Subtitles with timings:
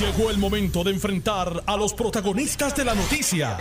[0.00, 3.56] Llegó el momento de enfrentar a los protagonistas de la noticia.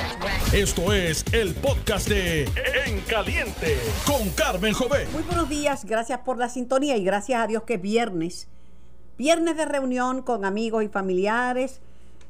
[0.52, 2.44] Esto es el podcast de
[2.86, 5.08] En Caliente con Carmen Jové.
[5.14, 8.50] Muy buenos días, gracias por la sintonía y gracias a Dios que es viernes.
[9.18, 11.80] Viernes de reunión con amigos y familiares,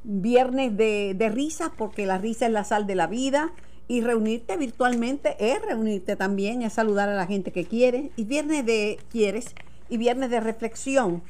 [0.03, 3.53] viernes de, de risas porque la risa es la sal de la vida
[3.87, 8.67] y reunirte virtualmente es reunirte también, es saludar a la gente que quiere y viernes
[8.67, 9.55] de quieres
[9.89, 11.23] y viernes de reflexión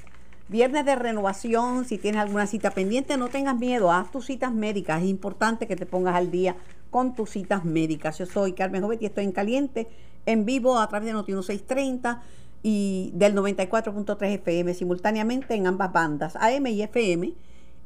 [0.47, 5.01] Viernes de renovación, si tienes alguna cita pendiente, no tengas miedo, haz tus citas médicas.
[5.01, 6.55] Es importante que te pongas al día
[6.91, 8.19] con tus citas médicas.
[8.19, 9.87] Yo soy Carmen Jovet y estoy en caliente,
[10.27, 12.21] en vivo a través de Noti 1630
[12.61, 17.33] y del 94.3 FM, simultáneamente en ambas bandas, AM y FM,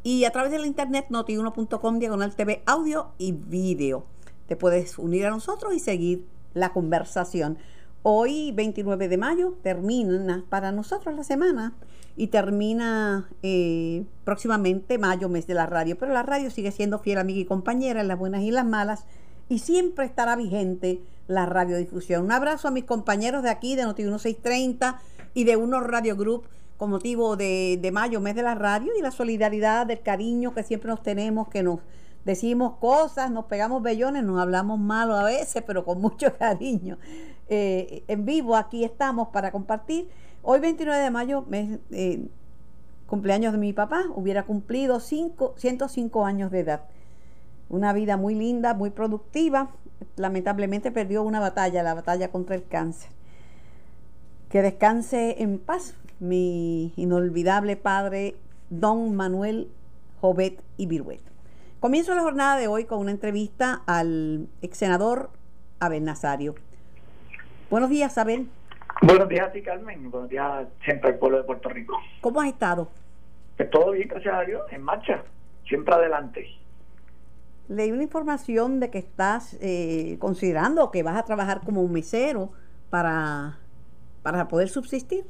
[0.04, 4.06] y a través de la internet noti1.com, diagonal TV, audio y video.
[4.48, 7.58] Te puedes unir a nosotros y seguir la conversación.
[8.04, 11.74] Hoy, 29 de mayo, termina para nosotros la semana
[12.16, 15.98] y termina eh, próximamente mayo, mes de la radio.
[15.98, 19.06] Pero la radio sigue siendo fiel amiga y compañera en las buenas y las malas
[19.48, 22.26] y siempre estará vigente la radiodifusión.
[22.26, 25.02] Un abrazo a mis compañeros de aquí, de Noti 1630
[25.34, 26.44] y de Unos Radio Group
[26.78, 30.64] con motivo de, de mayo, mes de la radio y la solidaridad, del cariño que
[30.64, 31.80] siempre nos tenemos, que nos
[32.26, 36.98] decimos cosas, nos pegamos bellones, nos hablamos malo a veces, pero con mucho cariño.
[37.48, 40.10] Eh, en vivo aquí estamos para compartir
[40.42, 41.46] Hoy 29 de mayo,
[41.92, 42.28] eh,
[43.08, 46.82] cumpleaños de mi papá, hubiera cumplido 105 años de edad.
[47.68, 49.70] Una vida muy linda, muy productiva.
[50.16, 53.12] Lamentablemente perdió una batalla, la batalla contra el cáncer.
[54.50, 58.36] Que descanse en paz mi inolvidable padre,
[58.70, 59.70] don Manuel
[60.22, 60.88] Jovet y.
[61.80, 65.30] Comienzo la jornada de hoy con una entrevista al ex senador
[65.80, 66.56] Abel Nazario.
[67.70, 68.50] Buenos días, Abel.
[69.02, 70.12] Buenos días a ti, Carmen.
[70.12, 71.98] Buenos días siempre al pueblo de Puerto Rico.
[72.20, 72.90] ¿Cómo has estado?
[73.56, 75.24] Pues todo bien, gracias a Dios, en marcha,
[75.70, 76.50] siempre adelante.
[77.70, 82.52] Leí una información de que estás eh, considerando que vas a trabajar como un mesero
[82.90, 83.58] para,
[84.22, 85.24] para poder subsistir.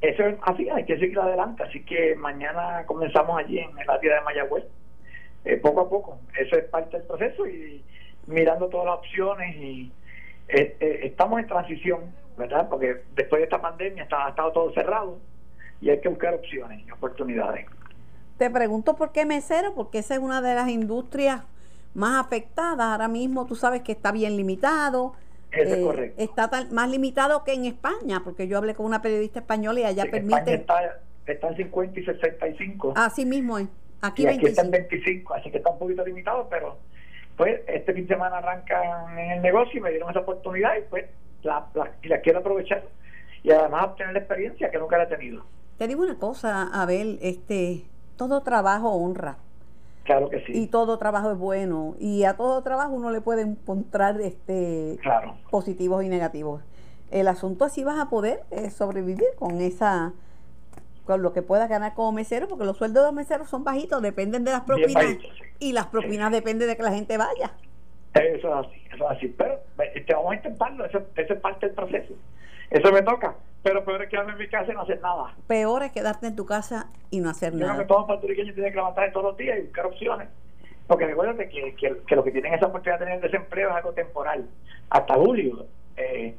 [0.00, 1.62] Eso es así, hay que seguir adelante.
[1.62, 4.64] Así que mañana comenzamos allí en el área de Mayagüez,
[5.44, 6.18] eh, poco a poco.
[6.38, 7.84] Eso es parte del proceso y
[8.26, 9.92] mirando todas las opciones y
[10.48, 12.00] eh, estamos en transición
[12.38, 12.68] ¿verdad?
[12.70, 15.18] Porque después de esta pandemia está, ha estado todo cerrado
[15.80, 17.66] y hay que buscar opciones y oportunidades.
[18.38, 21.42] Te pregunto por qué mesero, porque esa es una de las industrias
[21.94, 22.86] más afectadas.
[22.86, 25.14] Ahora mismo tú sabes que está bien limitado.
[25.50, 26.22] Eso es eh, correcto.
[26.22, 30.06] Está más limitado que en España, porque yo hablé con una periodista española y allá
[30.08, 30.54] permite.
[30.54, 32.92] está, está en 50 y 65.
[32.94, 33.66] Así mismo es.
[34.00, 36.78] Aquí, y aquí está en 25, así que está un poquito limitado, pero
[37.36, 40.82] pues este fin de semana arrancan en el negocio y me dieron esa oportunidad y
[40.88, 41.06] pues
[41.42, 41.66] la,
[42.02, 42.82] y la quiero aprovechar
[43.42, 45.44] y además obtener la experiencia que nunca la he tenido.
[45.78, 47.84] Te digo una cosa, Abel, este,
[48.16, 49.38] todo trabajo honra.
[50.04, 50.52] Claro que sí.
[50.54, 51.94] Y todo trabajo es bueno.
[52.00, 55.36] Y a todo trabajo uno le puede encontrar este claro.
[55.50, 56.62] positivos y negativos.
[57.10, 60.14] El asunto es si vas a poder eh, sobrevivir con esa
[61.08, 64.02] con lo que puedas ganar como mesero, porque los sueldos de los meseros son bajitos,
[64.02, 65.16] dependen de las propinas.
[65.58, 67.52] Y las propinas dependen de que la gente vaya.
[68.12, 69.28] Eso es así, eso es así.
[69.28, 69.58] Pero
[69.94, 72.12] este, vamos a intentarlo, eso, es parte del proceso.
[72.68, 73.34] Eso me toca.
[73.62, 75.34] Pero peor es quedarme en mi casa y no hacer nada.
[75.46, 77.72] Peor es quedarte en tu casa y no hacer Yo nada.
[77.72, 80.28] Creo que todos los puertorriqueños tienen que levantarse todos los días y buscar opciones.
[80.86, 83.92] Porque recuerden que, que, que, los que tienen esa oportunidad de tener desempleo es algo
[83.92, 84.46] temporal,
[84.90, 85.66] hasta julio.
[85.96, 86.36] Eh,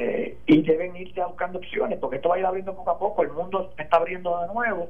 [0.00, 3.22] eh, y deben irse buscando opciones, porque esto va a ir abriendo poco a poco.
[3.22, 4.88] El mundo está abriendo de nuevo,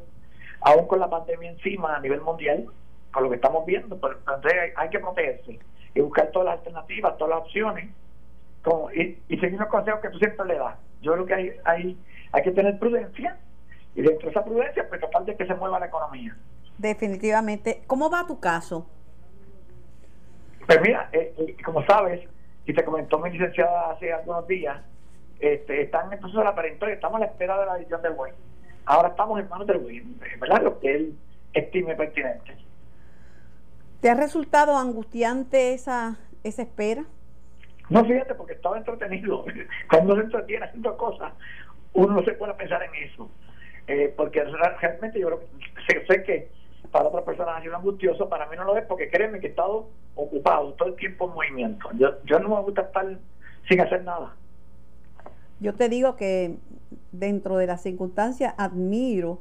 [0.60, 2.66] aún con la pandemia encima a nivel mundial,
[3.12, 3.98] con lo que estamos viendo.
[4.00, 5.58] Pero, entonces hay, hay que protegerse
[5.94, 7.90] y buscar todas las alternativas, todas las opciones
[8.94, 10.76] y, seguir los consejos que tú siempre le das.
[11.02, 11.98] Yo creo que hay, hay,
[12.30, 13.36] hay que tener prudencia
[13.96, 16.36] y dentro de esa prudencia, pues tratar de que se mueva la economía.
[16.78, 17.82] Definitivamente.
[17.88, 18.86] ¿Cómo va tu caso?
[20.66, 22.20] Pues mira, eh, eh, como sabes,
[22.64, 24.80] y te comentó mi licenciada hace algunos días,
[25.40, 28.02] este, están en el proceso de la perentoria, estamos a la espera de la decisión
[28.02, 28.34] del juez.
[28.84, 30.02] Ahora estamos en manos del juez,
[30.38, 30.62] ¿verdad?
[30.62, 31.18] Lo que él
[31.52, 32.56] estime pertinente.
[34.00, 37.04] ¿Te ha resultado angustiante esa, esa espera?
[37.90, 39.44] No, fíjate, porque estaba entretenido.
[39.90, 41.32] Cuando se entretiene haciendo cosas,
[41.92, 43.30] uno no se puede pensar en eso.
[43.86, 46.48] Eh, porque realmente yo creo que sé, que
[46.92, 49.50] para otras personas ha sido angustioso, para mí no lo es, porque créeme que he
[49.50, 51.88] estado ocupado todo el tiempo en movimiento.
[51.94, 53.06] Yo, yo no me gusta estar
[53.68, 54.34] sin hacer nada.
[55.60, 56.56] Yo te digo que
[57.12, 59.40] dentro de las circunstancias admiro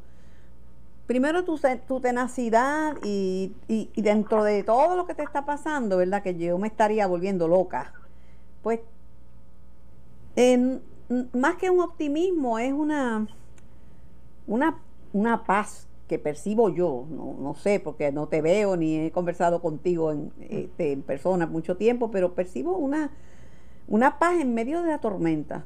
[1.09, 3.51] primero tu, tenacidad y,
[3.95, 6.21] dentro de todo lo que te está pasando, ¿verdad?
[6.21, 7.93] Que yo me estaría volviendo loca.
[8.61, 8.81] Pues,
[11.33, 13.27] más que un optimismo, es una,
[14.45, 19.63] una, paz que percibo yo, no, no, sé, porque no te veo ni he conversado
[19.63, 23.09] contigo en, este, en persona mucho tiempo, pero percibo una,
[23.87, 25.65] una paz en medio de la tormenta.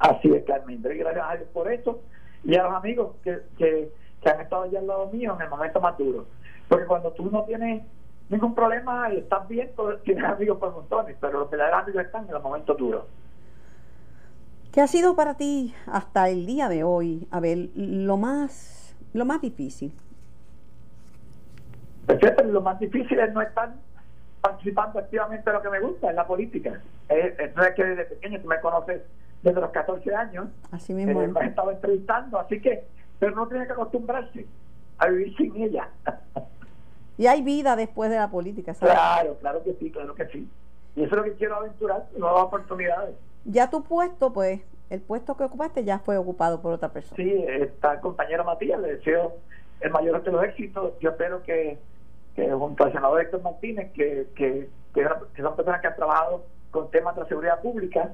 [0.00, 0.82] Así es, Carmen.
[0.82, 2.00] Gracias a Dios por eso
[2.42, 3.92] y a los amigos que, que,
[4.24, 6.26] han estado allá al lado mío en el momento más duro.
[6.68, 7.82] Porque cuando tú no tienes
[8.30, 12.26] ningún problema y estás bien, pues, tienes amigos por montones, pero los verdaderos amigos están
[12.26, 13.04] en los momentos duros.
[14.72, 19.24] ¿Qué ha sido para ti hasta el día de hoy, a ver, lo más, lo
[19.24, 19.92] más difícil?
[22.06, 23.74] Pues lo más difícil es no estar
[24.40, 26.80] participando activamente en lo que me gusta, en la política.
[27.08, 29.02] Es, es que desde pequeño tú me conoces
[29.42, 30.48] desde los 14 años.
[30.70, 31.22] Así mismo.
[31.22, 32.84] Eh, estado entrevistando, así que,
[33.18, 34.46] pero no tiene que acostumbrarse
[34.98, 35.88] a vivir sin ella.
[37.18, 38.94] y hay vida después de la política, ¿sabes?
[38.94, 40.48] Claro, claro que sí, claro que sí.
[40.96, 43.14] Y eso es lo que quiero aventurar, nuevas oportunidades.
[43.44, 44.60] Ya tu puesto, pues,
[44.90, 47.16] el puesto que ocupaste ya fue ocupado por otra persona.
[47.16, 49.36] Sí, está el compañero Matías, le deseo
[49.80, 50.92] el mayor de los éxitos.
[51.00, 51.78] Yo espero que,
[52.34, 56.90] que junto al senador Héctor Martínez, que, que, que son personas que han trabajado con
[56.90, 58.10] temas de la seguridad pública,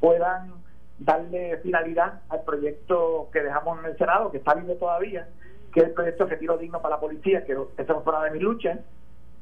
[0.00, 0.52] puedan
[0.98, 5.28] darle finalidad al proyecto que dejamos Senado, que está vivo todavía,
[5.72, 8.42] que es el proyecto Retiro Digno para la Policía, que esa fue una de mis
[8.42, 8.78] luchas.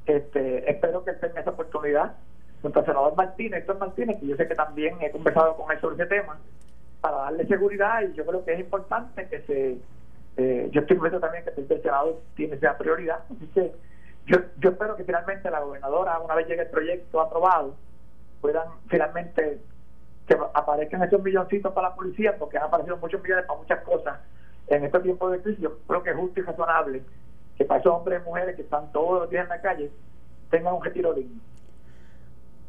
[0.06, 2.14] Este, espero que tenga esa oportunidad
[2.62, 5.80] junto al senador Martínez, Héctor Martínez, que yo sé que también he conversado con él
[5.80, 6.38] sobre ese tema,
[7.00, 9.78] para darle seguridad y yo creo que es importante que se...
[10.38, 13.72] Eh, yo estoy viendo también que el Senado tiene esa prioridad, así que
[14.26, 17.74] yo, yo espero que finalmente la gobernadora, una vez llegue el proyecto aprobado,
[18.40, 19.60] puedan finalmente
[20.26, 24.18] que aparezcan esos milloncitos para la policía, porque han aparecido muchos millones para muchas cosas
[24.66, 25.60] en este tiempo de crisis.
[25.60, 27.02] Yo creo que es justo y razonable
[27.56, 29.90] que para esos hombres y mujeres que están todos los días en la calle
[30.50, 31.40] tengan un retiro digno.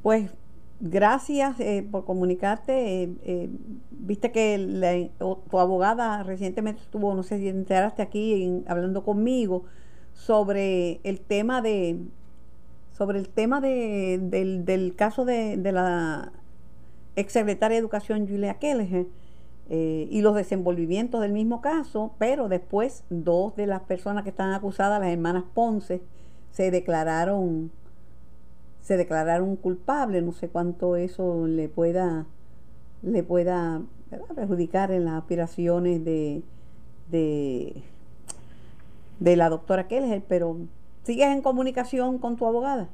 [0.03, 0.31] Pues
[0.79, 3.03] gracias eh, por comunicarte.
[3.03, 3.49] Eh, eh,
[3.89, 9.65] viste que tu abogada recientemente estuvo, no sé si enteraste aquí hablando conmigo
[10.13, 11.99] sobre el tema de
[12.93, 16.31] sobre el tema de, del, del caso de, de la
[17.17, 19.07] exsecretaria de Educación Julia Kelleher
[19.69, 24.53] eh, y los desenvolvimientos del mismo caso, pero después dos de las personas que están
[24.53, 26.01] acusadas, las hermanas Ponce,
[26.51, 27.71] se declararon
[28.81, 32.25] se declararon culpables, no sé cuánto eso le pueda
[33.01, 33.81] le pueda
[34.33, 36.43] perjudicar en las aspiraciones de,
[37.09, 37.83] de
[39.19, 40.57] de la doctora Kelleher, pero
[41.03, 42.87] ¿sigues en comunicación con tu abogada?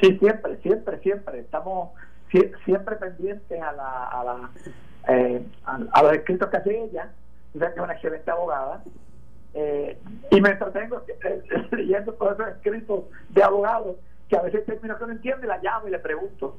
[0.00, 1.40] Sí, siempre, siempre, siempre.
[1.40, 1.90] Estamos
[2.64, 4.50] siempre pendiente a, la, a, la,
[5.08, 7.10] eh, a, los escritos que hace ella,
[7.52, 8.82] que es una excelente abogada,
[9.54, 9.98] eh,
[10.30, 11.42] y me entretengo eh,
[11.72, 13.96] leyendo todos esos escritos de abogados
[14.28, 16.56] que a veces termino que no entiende, la llamo y le pregunto,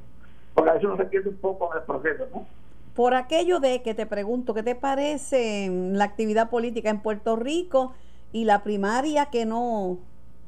[0.54, 2.48] porque a veces uno se pierde un poco en el proceso, ¿no?
[2.96, 7.94] Por aquello de que te pregunto, ¿qué te parece la actividad política en Puerto Rico
[8.32, 10.00] y la primaria que no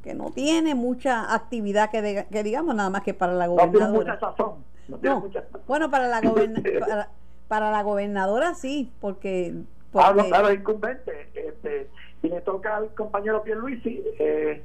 [0.01, 3.88] que no tiene mucha actividad que, que digamos nada más que para la gobernadora?
[3.88, 4.69] No tiene mucha sazón.
[5.68, 6.21] Bueno, para la,
[7.47, 9.56] para, la gobernadora sí, porque...
[9.94, 11.15] Hablo a los incumbentes.
[11.33, 11.89] Este,
[12.21, 14.63] y le toca al compañero Pierluisi eh,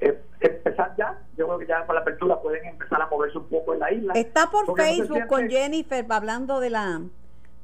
[0.00, 1.18] eh, empezar ya.
[1.36, 3.92] Yo creo que ya con la apertura pueden empezar a moverse un poco en la
[3.92, 4.12] isla.
[4.14, 7.02] Está por Facebook con Jennifer hablando de la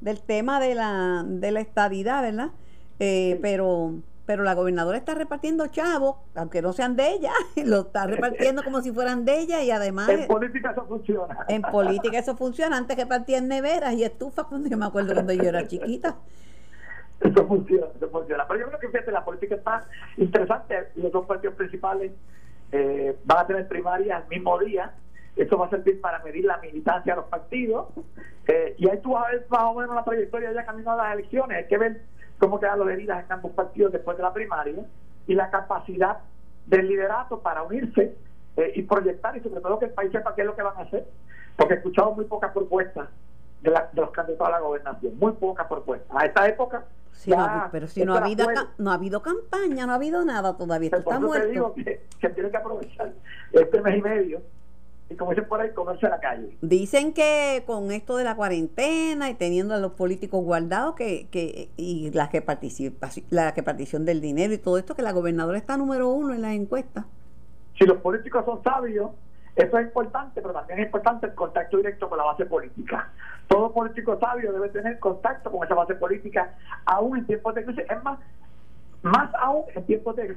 [0.01, 2.49] del tema de la de la estadidad, ¿verdad?
[2.99, 3.93] Eh, Pero
[4.27, 7.31] pero la gobernadora está repartiendo chavos, aunque no sean de ella,
[7.65, 10.09] lo está repartiendo como si fueran de ella y además...
[10.09, 11.45] En política eso funciona.
[11.47, 15.31] En política eso funciona, antes que partían neveras y estufas, cuando yo me acuerdo cuando
[15.31, 16.17] yo era chiquita.
[17.21, 18.45] Eso funciona, eso funciona.
[18.47, 19.85] Pero yo creo que fíjate, la política está
[20.17, 20.89] interesante.
[20.95, 22.11] Los dos partidos principales
[22.73, 24.91] eh, van a tener primaria el mismo día.
[25.37, 27.87] Eso va a servir para medir la militancia de los partidos.
[28.47, 30.97] Eh, y ahí tú vas a ver más o menos la trayectoria ya camino a
[30.97, 31.57] las elecciones.
[31.57, 32.01] Hay que ver
[32.39, 34.85] cómo quedan los heridas en ambos partidos después de la primaria
[35.27, 36.19] y la capacidad
[36.65, 38.15] del liderato para unirse
[38.57, 40.77] eh, y proyectar y sobre todo que el país sepa qué es lo que van
[40.77, 41.07] a hacer,
[41.55, 43.07] porque he escuchado muy pocas propuestas
[43.61, 46.15] de, los candidatos a la gobernación, muy pocas propuestas.
[46.15, 46.85] A esta época...
[47.71, 50.87] pero si no ha, habido, no ha habido campaña, no ha habido nada todavía.
[50.87, 51.47] Esto está muerto.
[51.47, 53.11] Te digo que, que tienen que aprovechar
[53.51, 54.41] este mes y medio
[55.09, 56.57] y como dicen por ahí, comerse a la calle.
[56.61, 61.69] Dicen que con esto de la cuarentena y teniendo a los políticos guardados que, que
[61.77, 65.57] y la que participa, la que participación del dinero y todo esto, que la gobernadora
[65.57, 67.05] está número uno en las encuestas.
[67.77, 69.11] Si los políticos son sabios,
[69.55, 73.09] eso es importante, pero también es importante el contacto directo con la base política.
[73.47, 76.53] Todo político sabio debe tener contacto con esa base política,
[76.85, 77.85] aún en tiempos de crisis.
[77.89, 78.19] Es más,
[79.03, 80.35] más aún en tiempos de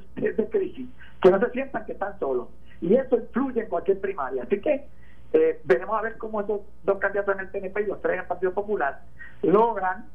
[0.50, 0.88] crisis,
[1.20, 2.48] que no se sientan que están solos
[2.80, 4.42] y eso influye en cualquier primaria.
[4.44, 4.86] Así que
[5.32, 8.20] eh, veremos a ver cómo esos dos candidatos en el TNP y los tres en
[8.20, 9.02] el Partido Popular
[9.42, 10.06] logran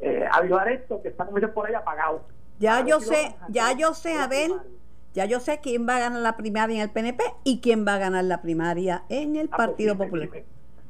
[0.00, 2.22] eh, avivar esto que está como por ahí apagado.
[2.58, 4.52] Ya yo sé, ya yo sé, Abel,
[5.12, 7.94] ya yo sé quién va a ganar la primaria en el PNP y quién va
[7.94, 10.28] a ganar la primaria en el Ah, pues Partido dime, Popular.
[10.28, 10.44] Dime,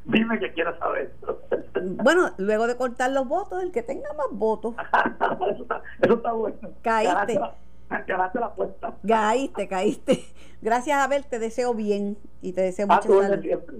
[0.04, 1.12] dime que quieras saber.
[2.02, 4.74] Bueno, luego de cortar los votos, el que tenga más votos.
[4.74, 6.56] eso, está, eso está bueno.
[6.82, 7.40] Caíste.
[8.06, 8.96] ganaste la apuesta.
[9.06, 10.24] Caíste, caíste.
[10.62, 13.42] Gracias, Abel, te deseo bien y te deseo mucha salud.
[13.42, 13.76] siempre.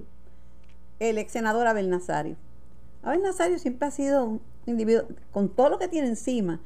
[0.99, 2.35] El ex senador Abel Nazario.
[3.03, 6.59] Abel Nazario siempre ha sido un individuo, con todo lo que tiene encima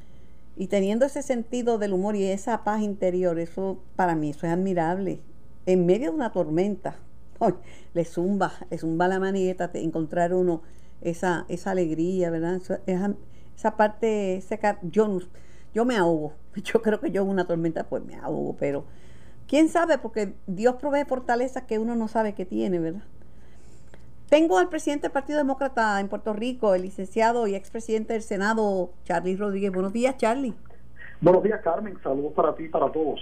[0.56, 4.54] y teniendo ese sentido del humor y esa paz interior, eso para mí eso es
[4.54, 5.22] admirable.
[5.66, 6.96] En medio de una tormenta,
[7.94, 10.62] le zumba, le zumba la manigueta, te- encontrar uno
[11.02, 12.62] esa, esa alegría, ¿verdad?
[12.86, 13.14] Esa,
[13.56, 15.22] esa parte, ese yo, no-
[15.74, 16.34] yo me ahogo.
[16.56, 18.84] Yo creo que yo en una tormenta pues me ahogo, pero
[19.48, 23.04] quién sabe, porque Dios provee fortaleza que uno no sabe que tiene, ¿verdad?
[24.30, 28.92] Tengo al presidente del Partido Demócrata en Puerto Rico, el licenciado y expresidente del Senado,
[29.06, 29.72] Charlie Rodríguez.
[29.72, 30.54] Buenos días, Charlie.
[31.22, 31.98] Buenos días, Carmen.
[32.04, 33.20] Saludos para ti y para todos.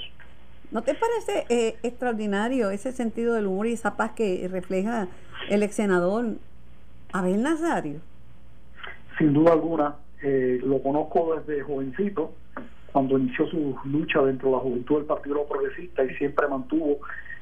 [0.69, 5.07] ¿No te parece eh, extraordinario ese sentido del humor y esa paz que refleja
[5.49, 6.35] el ex senador
[7.13, 8.01] Abel Nazario?
[9.17, 12.33] Sin duda alguna, eh, lo conozco desde jovencito,
[12.91, 16.99] cuando inició su lucha dentro de la juventud del Partido Progresista y siempre mantuvo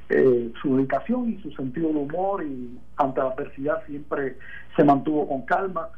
[0.09, 4.37] eh, su dedicación y su sentido del humor y ante la adversidad siempre
[4.75, 5.89] se mantuvo con calma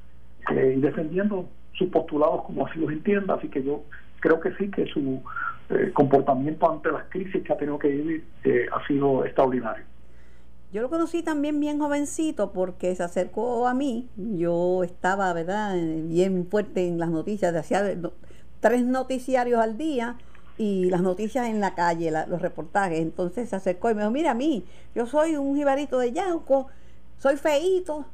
[0.52, 3.36] eh, y defendiendo sus postulados como así los entienda.
[3.36, 3.84] Así que yo
[4.20, 5.22] creo que sí, que su
[5.70, 9.84] eh, comportamiento ante las crisis que ha tenido que vivir eh, ha sido extraordinario.
[10.74, 14.10] Yo lo conocí también bien jovencito porque se acercó a mí.
[14.18, 17.84] Yo estaba, ¿verdad?, eh, bien fuerte en las noticias, hacía
[18.60, 20.18] tres noticiarios al día
[20.58, 23.00] y las noticias en la calle, los reportajes.
[23.00, 26.68] Entonces se acercó y me dijo, mira a mí, yo soy un jibarito de Yauco,
[27.18, 28.06] soy feíto,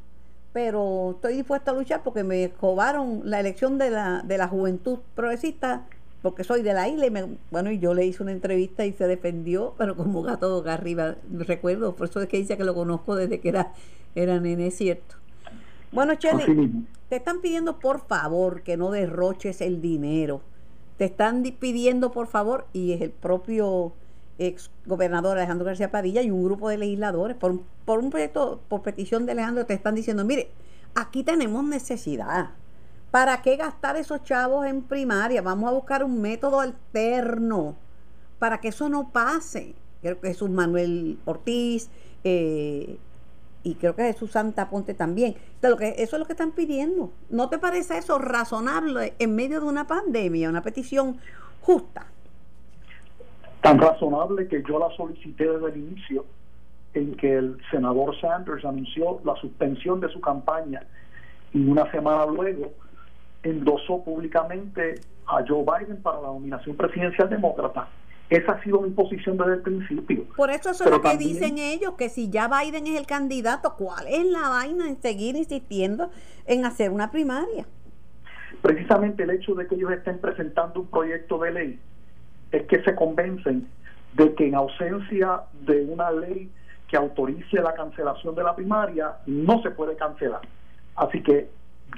[0.51, 4.99] pero estoy dispuesto a luchar porque me cobraron la elección de la, de la juventud
[5.15, 5.87] progresista
[6.23, 8.93] porque soy de la isla y me, bueno y yo le hice una entrevista y
[8.93, 12.73] se defendió pero como gato boca arriba recuerdo por eso es que dice que lo
[12.73, 13.73] conozco desde que era
[14.15, 15.15] era nene es cierto.
[15.91, 20.41] Bueno Chely te están pidiendo por favor que no derroches el dinero.
[20.97, 23.91] Te están di- pidiendo por favor y es el propio
[24.39, 28.81] ex gobernador Alejandro García Padilla y un grupo de legisladores por, por un proyecto por
[28.81, 30.49] petición de Alejandro te están diciendo mire
[30.95, 32.51] aquí tenemos necesidad
[33.13, 35.43] ¿Para qué gastar esos chavos en primaria?
[35.43, 37.75] Vamos a buscar un método alterno
[38.39, 39.75] para que eso no pase.
[40.01, 41.91] Creo que Jesús Manuel Ortiz
[42.23, 42.97] eh,
[43.61, 45.35] y creo que Jesús Santa Ponte también.
[45.61, 47.11] Eso es lo que están pidiendo.
[47.29, 51.19] ¿No te parece eso razonable en medio de una pandemia, una petición
[51.61, 52.07] justa?
[53.61, 56.25] tan razonable que yo la solicité desde el inicio
[56.95, 60.81] en que el senador Sanders anunció la suspensión de su campaña
[61.53, 62.73] y una semana luego
[63.43, 64.95] endosó públicamente
[65.27, 67.87] a Joe Biden para la nominación presidencial demócrata.
[68.29, 70.23] Esa ha sido mi posición desde el principio.
[70.35, 73.05] Por eso eso es lo que también- dicen ellos, que si ya Biden es el
[73.05, 76.09] candidato, ¿cuál es la vaina en seguir insistiendo
[76.45, 77.65] en hacer una primaria?
[78.61, 81.79] Precisamente el hecho de que ellos estén presentando un proyecto de ley
[82.51, 83.67] es que se convencen
[84.13, 86.49] de que en ausencia de una ley
[86.87, 90.41] que autorice la cancelación de la primaria, no se puede cancelar.
[90.95, 91.49] Así que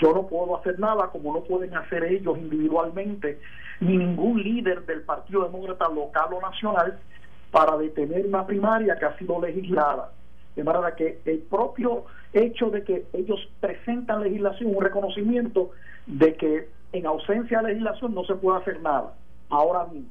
[0.02, 3.40] yo no puedo hacer nada como no pueden hacer ellos individualmente,
[3.80, 6.98] ni ningún líder del Partido Demócrata local o nacional
[7.52, 10.12] para detener una primaria que ha sido legislada.
[10.56, 15.72] De manera que el propio hecho de que ellos presentan legislación, un reconocimiento
[16.06, 19.14] de que en ausencia de legislación no se puede hacer nada.
[19.50, 20.08] Ahora bien,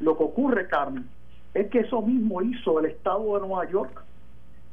[0.00, 1.08] lo que ocurre, Carmen,
[1.54, 4.02] es que eso mismo hizo el Estado de Nueva York,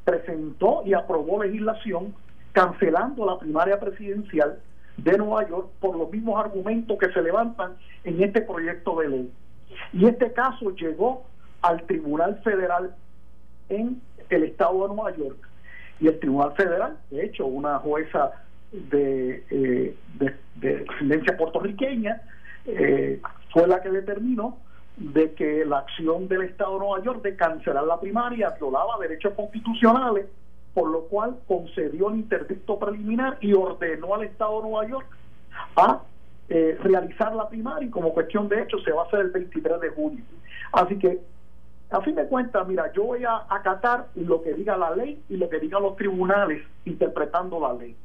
[0.03, 2.13] presentó y aprobó legislación
[2.53, 4.59] cancelando la primaria presidencial
[4.97, 9.31] de Nueva York por los mismos argumentos que se levantan en este proyecto de ley.
[9.91, 11.25] Y este caso llegó
[11.61, 12.95] al Tribunal Federal
[13.69, 15.49] en el Estado de Nueva York.
[15.99, 18.31] Y el Tribunal Federal, de hecho, una jueza
[18.71, 22.21] de, eh, de, de puertorriqueña,
[22.65, 24.57] eh, fue la que determinó
[24.97, 29.33] de que la acción del Estado de Nueva York de cancelar la primaria violaba derechos
[29.33, 30.27] constitucionales,
[30.73, 35.07] por lo cual concedió el interdicto preliminar y ordenó al Estado de Nueva York
[35.75, 36.01] a
[36.49, 39.79] eh, realizar la primaria y como cuestión de hecho se va a hacer el 23
[39.79, 40.23] de junio.
[40.71, 41.21] Así que,
[41.91, 45.37] a fin de cuentas, mira, yo voy a acatar lo que diga la ley y
[45.37, 47.95] lo que digan los tribunales interpretando la ley.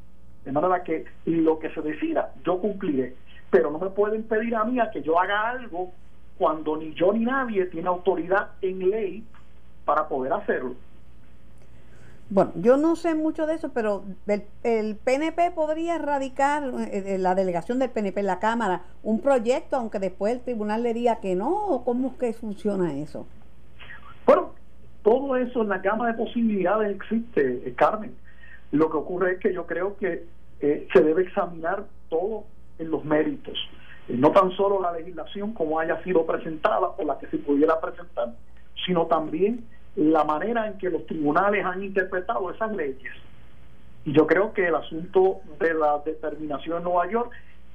[0.45, 3.17] De manera que lo que se decida, yo cumpliré.
[3.51, 5.93] Pero no me pueden pedir a mí a que yo haga algo
[6.37, 9.25] cuando ni yo ni nadie tiene autoridad en ley
[9.85, 10.75] para poder hacerlo.
[12.31, 14.05] Bueno, yo no sé mucho de eso, pero
[14.63, 19.77] el, PNP podría erradicar, eh, eh, la delegación del PNP en la Cámara, un proyecto,
[19.77, 23.27] aunque después el tribunal le diga que no, cómo es que funciona eso.
[24.27, 24.51] Bueno,
[25.03, 28.15] todo eso en la gama de posibilidades existe, eh, Carmen.
[28.73, 30.27] Lo que ocurre es que yo creo que
[30.61, 32.45] se debe examinar todo
[32.79, 33.57] en los méritos,
[34.09, 38.35] no tan solo la legislación como haya sido presentada o la que se pudiera presentar,
[38.85, 39.65] sino también
[39.99, 43.13] la manera en que los tribunales han interpretado esas leyes.
[44.05, 47.33] Y yo creo que el asunto de la determinación en Nueva York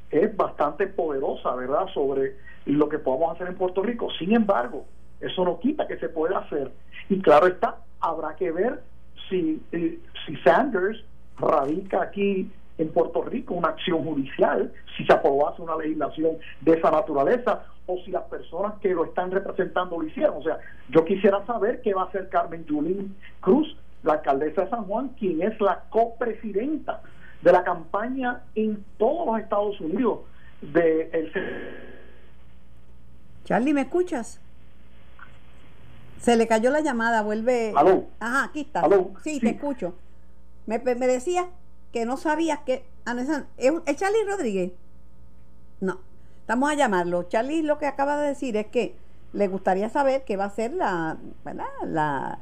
[0.10, 4.08] es bastante poderosa, ¿verdad?, sobre lo que podamos hacer en Puerto Rico.
[4.18, 4.86] Sin embargo,
[5.20, 6.72] eso no quita que se pueda hacer.
[7.10, 8.82] Y claro está, habrá que ver
[9.30, 11.04] si, eh, si Sanders
[11.38, 16.92] radica aquí en Puerto Rico una acción judicial, si se aprobase una legislación de esa
[16.92, 20.38] naturaleza, o si las personas que lo están representando lo hicieron.
[20.38, 20.58] O sea,
[20.90, 25.10] yo quisiera saber qué va a hacer Carmen Yulín Cruz, la alcaldesa de San Juan,
[25.20, 27.02] quien es la copresidenta
[27.42, 30.20] de la campaña en todos los Estados Unidos
[30.62, 31.32] de el
[33.44, 34.40] Charlie, ¿me escuchas?
[36.20, 37.74] Se le cayó la llamada, vuelve.
[37.76, 38.06] ¿Aló?
[38.22, 38.80] Ajá, aquí está.
[38.80, 39.12] ¿Aló?
[39.22, 39.94] Sí, te escucho.
[40.66, 41.50] Me, me decía
[41.94, 42.84] que no sabías que.
[43.58, 44.74] ¿Es Charlie Rodríguez?
[45.80, 46.00] No.
[46.42, 47.24] Estamos a llamarlo.
[47.24, 48.96] Charlie lo que acaba de decir es que
[49.32, 51.66] le gustaría saber qué va a ser la, ¿verdad?
[51.86, 52.40] La,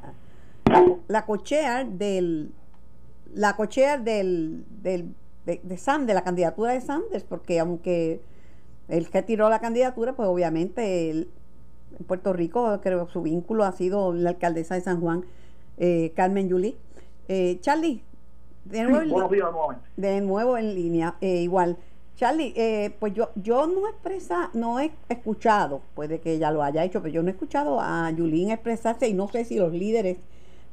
[1.06, 2.50] la, cochea del
[3.34, 5.14] la cochea del, del
[5.46, 8.20] de, de, Sanders, de la candidatura de Sanders, porque aunque
[8.88, 11.28] él que tiró la candidatura, pues obviamente en
[12.06, 15.24] Puerto Rico creo que su vínculo ha sido la alcaldesa de San Juan,
[15.78, 16.76] eh, Carmen Yuli.
[17.28, 18.02] Eh, Charlie,
[18.64, 19.28] de nuevo,
[19.96, 21.76] de nuevo en línea, eh, igual.
[22.16, 26.84] Charlie, eh, pues yo, yo no expresa, no he escuchado, puede que ella lo haya
[26.84, 30.18] hecho, pero yo no he escuchado a Yulín expresarse y no sé si los líderes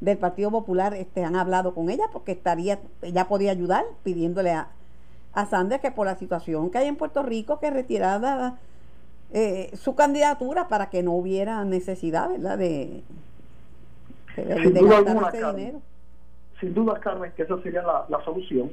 [0.02, 4.68] del Partido Popular este, han hablado con ella porque estaría, ella podía ayudar pidiéndole a,
[5.34, 8.60] a Sanders que por la situación que hay en Puerto Rico que retirada
[9.32, 12.58] eh, su candidatura para que no hubiera necesidad, ¿verdad?
[12.58, 13.04] De,
[14.36, 15.82] de, gastar ese dinero.
[16.60, 18.72] Sin duda, Carmen, que esa sería la, la solución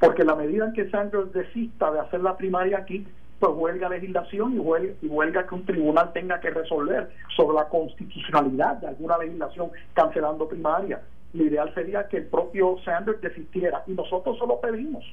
[0.00, 3.06] porque la medida en que Sanders desista de hacer la primaria aquí,
[3.40, 7.68] pues huelga legislación y huelga, y huelga que un tribunal tenga que resolver sobre la
[7.68, 11.00] constitucionalidad de alguna legislación cancelando primaria.
[11.32, 15.04] Lo ideal sería que el propio Sanders desistiera y nosotros se lo pedimos,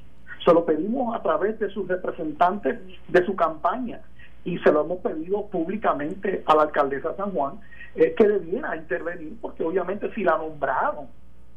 [0.44, 4.00] se lo pedimos a través de sus representantes de su campaña
[4.44, 7.60] y se lo hemos pedido públicamente a la alcaldesa San Juan
[7.96, 11.06] eh, que debiera intervenir porque obviamente si la nombraron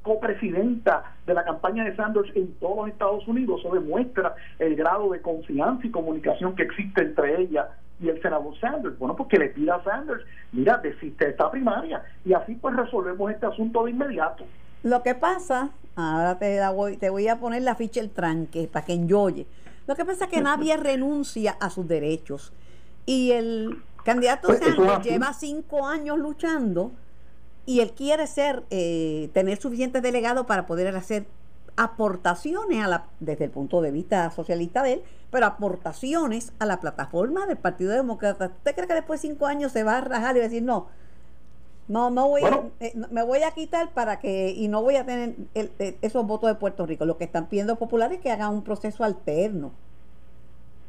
[0.09, 3.59] copresidenta de la campaña de Sanders en todos los Estados Unidos.
[3.59, 7.69] Eso demuestra el grado de confianza y comunicación que existe entre ella
[8.01, 8.97] y el senador Sanders.
[8.97, 13.31] Bueno, pues que le pida a Sanders, mira, desiste esta primaria y así pues resolvemos
[13.31, 14.45] este asunto de inmediato.
[14.81, 18.83] Lo que pasa, ahora te, voy, te voy a poner la ficha el tranque para
[18.83, 19.45] que enjoye.
[19.85, 22.51] Lo que pasa es que nadie renuncia a sus derechos
[23.05, 26.93] y el candidato pues, Sanders lleva cinco años luchando
[27.69, 31.27] y él quiere ser, eh, tener suficientes delegados para poder hacer
[31.77, 36.79] aportaciones a la, desde el punto de vista socialista de él, pero aportaciones a la
[36.79, 38.47] plataforma del Partido Demócrata.
[38.47, 40.63] ¿Usted cree que después de cinco años se va a rajar y va a decir
[40.63, 40.87] no?
[41.87, 42.41] No, no voy
[42.79, 46.49] eh, me voy a quitar para que, y no voy a tener eh, esos votos
[46.49, 47.05] de Puerto Rico.
[47.05, 49.73] Lo que están pidiendo populares es que hagan un proceso alterno.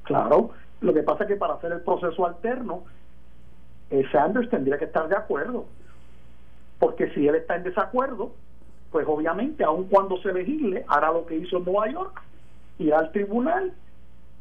[0.05, 2.85] Claro, lo que pasa es que para hacer el proceso alterno,
[4.11, 5.67] Sanders tendría que estar de acuerdo
[6.81, 8.33] porque si él está en desacuerdo,
[8.91, 12.23] pues obviamente, aun cuando se legisle, hará lo que hizo en Nueva York,
[12.81, 13.73] irá al tribunal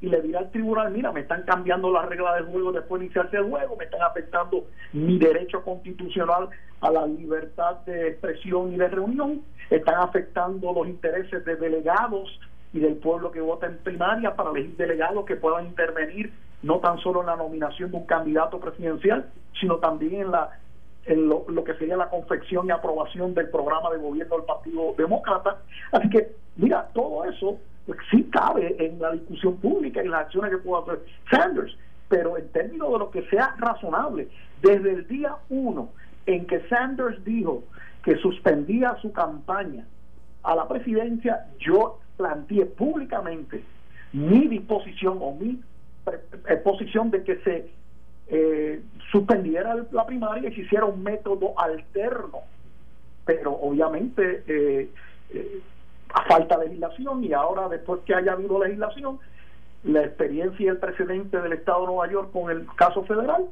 [0.02, 3.06] y le dirá al tribunal, mira, me están cambiando las reglas del juego después de
[3.06, 6.50] iniciarse el juego, me están afectando mi derecho constitucional
[6.80, 12.40] a la libertad de expresión y de reunión, están afectando los intereses de delegados
[12.72, 16.32] y del pueblo que vota en primaria para elegir delegados que puedan intervenir
[16.64, 20.52] no tan solo en la nominación de un candidato presidencial, sino también en la
[21.10, 25.58] en lo, que sería la confección y aprobación del programa de gobierno del Partido Demócrata.
[25.92, 30.52] Así que, mira, todo eso pues, sí cabe en la discusión pública y las acciones
[30.52, 31.00] que pueda hacer
[31.32, 31.76] Sanders,
[32.08, 34.28] pero en términos de lo que sea razonable,
[34.62, 35.90] desde el día uno
[36.28, 37.64] en que Sanders dijo
[38.04, 39.86] que suspendía su campaña
[40.44, 43.64] a la presidencia, yo planteé públicamente
[44.14, 45.60] mi disposición o mi
[46.50, 47.79] eh, posición de que se
[48.30, 52.40] eh, suspendiera la primaria y se hiciera un método alterno.
[53.26, 54.90] Pero obviamente eh,
[55.34, 55.62] eh,
[56.14, 59.20] a falta de legislación y ahora después que haya habido legislación,
[59.84, 63.46] la experiencia y el precedente del Estado de Nueva York con el caso federal,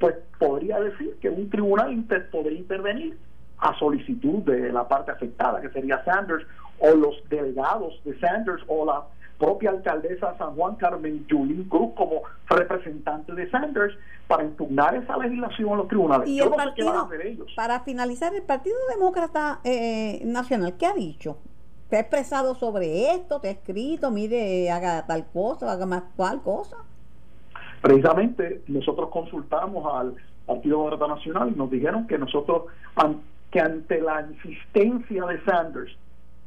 [0.00, 3.16] pues podría decir que un tribunal podría intervenir
[3.58, 6.46] a solicitud de la parte afectada, que sería Sanders,
[6.78, 9.04] o los delegados de Sanders, o la
[9.38, 13.94] propia alcaldesa San Juan Carmen Yulín Cruz como representante de Sanders
[14.26, 16.28] para impugnar esa legislación en los tribunales.
[16.28, 17.08] Y el partido,
[17.56, 21.38] para finalizar, el Partido Demócrata eh, Nacional, ¿qué ha dicho?
[21.88, 23.40] ¿Te ha expresado sobre esto?
[23.40, 24.10] ¿Te ha escrito?
[24.10, 26.76] Mire, haga tal cosa, haga más cual cosa.
[27.80, 32.64] Precisamente nosotros consultamos al Partido Demócrata Nacional y nos dijeron que nosotros,
[33.50, 35.96] que ante la insistencia de Sanders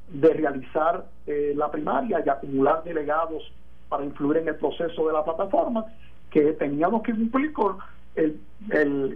[0.09, 3.51] de realizar eh, la primaria y acumular delegados
[3.89, 5.85] para influir en el proceso de la plataforma,
[6.29, 7.77] que teníamos que cumplir con
[8.15, 8.39] el,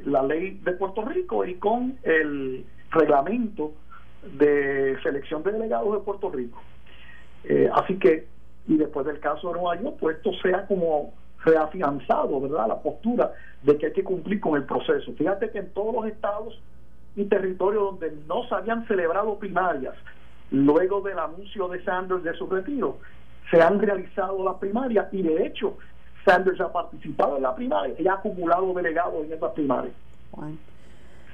[0.05, 3.73] la ley de Puerto Rico y con el reglamento
[4.37, 6.61] de selección de delegados de Puerto Rico.
[7.43, 8.27] Eh, así que,
[8.67, 12.67] y después del caso de Nueva York, pues esto sea como reafianzado, ¿verdad?
[12.67, 15.13] La postura de que hay que cumplir con el proceso.
[15.13, 16.59] Fíjate que en todos los estados
[17.15, 19.93] y territorios donde no se habían celebrado primarias,
[20.55, 22.97] luego del anuncio de Sanders de su retiro,
[23.51, 25.77] se han realizado las primarias y de hecho
[26.25, 29.93] Sanders ha participado en la primaria y ha acumulado delegados en esas primarias.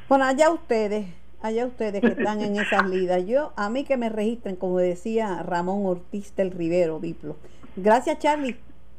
[0.10, 1.08] Bueno, allá ustedes,
[1.42, 3.26] allá ustedes que están en esas lidas.
[3.26, 7.38] Yo, a mí que me registren, como decía Ramón Ortiz del Rivero, Diplo.
[7.78, 8.58] Gracias, Charlie.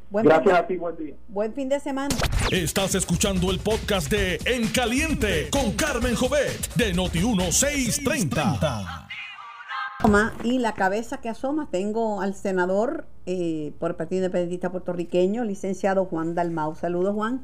[0.09, 1.15] Buen Gracias a ti, buen día.
[1.27, 2.15] Buen fin de semana.
[2.51, 9.07] Estás escuchando el podcast de En Caliente con Carmen Jovet de Noti1630.
[10.43, 16.05] Y la cabeza que asoma, tengo al senador eh, por el Partido Independentista Puertorriqueño, licenciado
[16.05, 16.75] Juan Dalmau.
[16.75, 17.41] Saludos, Juan.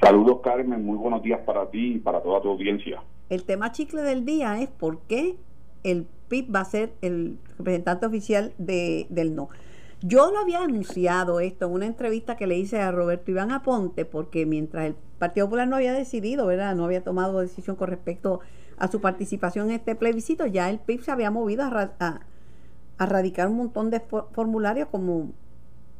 [0.00, 0.84] Saludos, Carmen.
[0.84, 3.02] Muy buenos días para ti y para toda tu audiencia.
[3.28, 5.36] El tema chicle del día es por qué
[5.84, 9.50] el PIB va a ser el representante oficial de, del no.
[10.00, 14.04] Yo lo había anunciado esto en una entrevista que le hice a Roberto Iván Aponte,
[14.04, 16.74] porque mientras el Partido Popular no había decidido, ¿verdad?
[16.74, 21.02] No había tomado decisión con respecto a su participación en este plebiscito, ya el PIB
[21.02, 21.90] se había movido a,
[22.98, 25.32] a, radicar un montón de formularios como,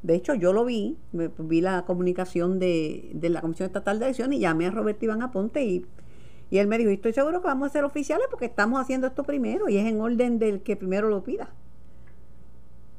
[0.02, 4.38] de hecho yo lo vi, vi la comunicación de, de la Comisión Estatal de Elecciones
[4.38, 5.86] y llamé a Roberto Iván Aponte y,
[6.50, 9.24] y él me dijo, estoy seguro que vamos a ser oficiales porque estamos haciendo esto
[9.24, 11.50] primero y es en orden del que primero lo pida.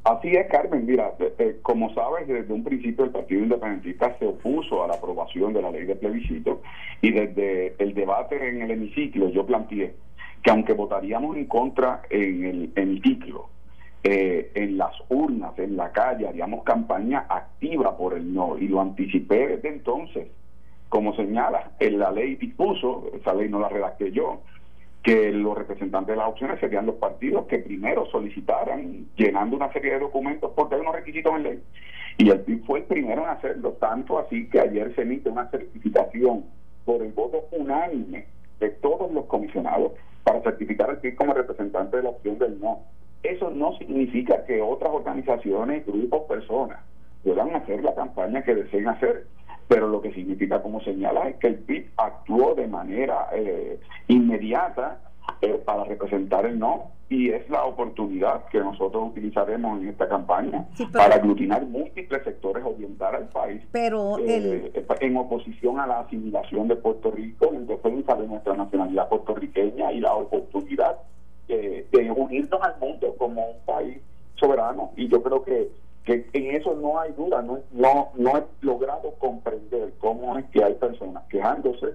[0.03, 0.85] Así es, Carmen.
[0.85, 1.13] Mira,
[1.61, 5.71] como sabes, desde un principio el Partido Independentista se opuso a la aprobación de la
[5.71, 6.61] ley de plebiscito
[7.01, 9.93] y desde el debate en el hemiciclo yo planteé
[10.41, 13.49] que aunque votaríamos en contra en el hemiciclo,
[14.03, 18.79] eh, en las urnas, en la calle, haríamos campaña activa por el no y lo
[18.79, 20.27] anticipé desde entonces.
[20.87, 24.41] Como señala, en la ley dispuso, esa ley no la redacté yo,
[25.03, 29.93] que los representantes de las opciones serían los partidos que primero solicitaran llenando una serie
[29.93, 31.63] de documentos porque hay unos requisitos en ley.
[32.17, 35.49] Y el PIB fue el primero en hacerlo, tanto así que ayer se emite una
[35.49, 36.43] certificación
[36.83, 38.25] por el voto unánime
[38.59, 42.79] de todos los comisionados para certificar al PIB como representante de la opción del no.
[43.23, 46.79] Eso no significa que otras organizaciones, grupos, personas
[47.23, 49.27] puedan hacer la campaña que deseen hacer
[49.69, 54.99] pero lo que significa, como señala, es que el PIB actuó de manera eh, inmediata
[55.41, 60.65] eh, para representar el no y es la oportunidad que nosotros utilizaremos en esta campaña
[60.91, 66.75] para aglutinar múltiples sectores, orientar al país pero eh, en oposición a la asimilación de
[66.75, 70.97] Puerto Rico, en defensa de nuestra nacionalidad puertorriqueña y la oportunidad
[71.47, 73.97] de unirnos al mundo como un país
[74.35, 74.91] soberano.
[74.95, 75.69] Y yo creo que
[76.05, 80.63] que en eso no hay duda, no, no, no he logrado comprender cómo es que
[80.63, 81.87] hay personas quejándose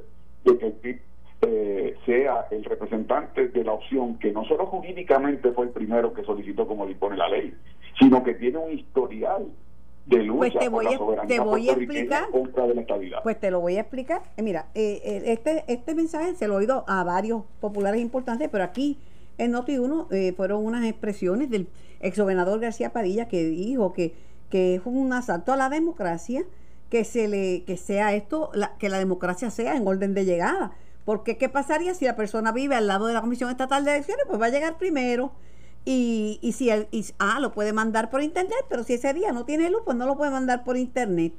[0.44, 1.00] de que el PIB
[1.46, 6.24] eh, sea el representante de la opción que no solo jurídicamente fue el primero que
[6.24, 7.54] solicitó como dispone la ley,
[7.98, 9.48] sino que tiene un historial
[10.06, 13.22] de lucha pues te voy, la soberanía te voy a explicar contra de la estabilidad.
[13.22, 14.22] Pues te lo voy a explicar.
[14.36, 18.64] Eh, mira, eh, este este mensaje se lo he oído a varios populares importantes, pero
[18.64, 18.98] aquí
[19.36, 21.68] en Noti 1 fueron unas expresiones del
[22.04, 24.14] exgobernador García Padilla que dijo que,
[24.50, 26.44] que es un asalto a la democracia
[26.90, 30.72] que se le que sea esto que la democracia sea en orden de llegada.
[31.04, 34.24] Porque qué pasaría si la persona vive al lado de la comisión estatal de elecciones
[34.28, 35.32] pues va a llegar primero
[35.84, 36.88] y, y si él
[37.18, 40.06] ah lo puede mandar por internet pero si ese día no tiene luz pues no
[40.06, 41.32] lo puede mandar por internet.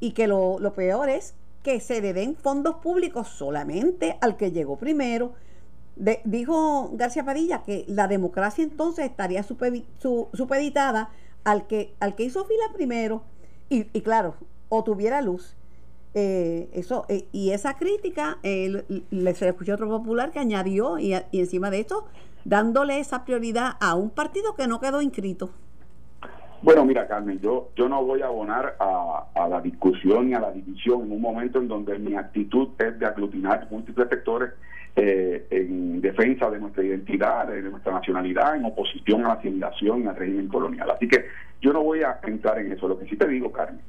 [0.00, 4.52] Y que lo, lo peor es que se le den fondos públicos solamente al que
[4.52, 5.32] llegó primero
[6.24, 11.10] dijo García Padilla que la democracia entonces estaría supeditada
[11.44, 13.22] al que, al que hizo fila primero
[13.68, 14.34] y, claro,
[14.68, 15.54] o tuviera luz.
[16.14, 21.14] Eh, eso eh, y esa crítica eh, le se escuchó otro popular que añadió y,
[21.32, 22.06] encima de esto
[22.46, 25.50] dándole esa prioridad a un partido que no quedó inscrito.
[26.62, 30.40] Bueno, mira, Carmen, yo, yo no voy a abonar a, a, la discusión y a
[30.40, 34.50] la división en un momento en donde mi actitud es de aglutinar múltiples sectores
[35.00, 40.06] eh, en defensa de nuestra identidad, de nuestra nacionalidad, en oposición a la asimilación y
[40.08, 40.90] al régimen colonial.
[40.90, 41.26] Así que
[41.60, 42.88] yo no voy a entrar en eso.
[42.88, 43.80] Lo que sí te digo, Carmen,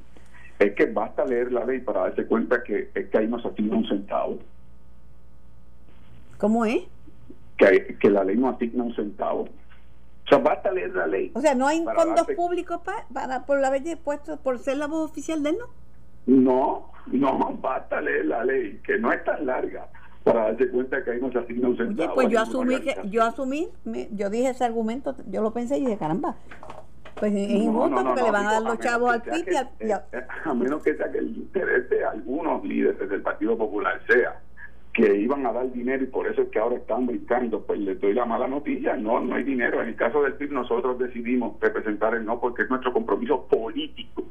[0.60, 3.48] es que basta leer la ley para darse cuenta que es que ahí no se
[3.48, 4.38] asigna un centavo.
[6.38, 6.82] ¿Cómo es?
[7.58, 9.48] Que, que la ley no asigna un centavo.
[10.26, 11.32] O sea, basta leer la ley.
[11.34, 12.80] O sea, no hay fondos públicos
[13.12, 15.66] para, por haber puesto, por ser la voz oficial de él, ¿no?
[16.26, 19.88] No, no, basta leer la ley, que no es tan larga
[20.24, 22.14] para darse cuenta que ahí no se asigna un centavo.
[22.14, 23.68] pues yo asumí que, yo asumí,
[24.12, 26.36] yo dije ese argumento, yo lo pensé y dije, caramba,
[27.18, 29.48] pues es injusto porque le van a dar los chavos al PIB
[29.80, 34.40] y, a menos que sea que el interés de algunos líderes del Partido Popular sea
[34.92, 38.00] que iban a dar dinero y por eso es que ahora están brincando, pues les
[38.00, 39.80] doy la mala noticia, no, no hay dinero.
[39.80, 44.24] En el caso del PIB nosotros decidimos representar el no porque es nuestro compromiso político,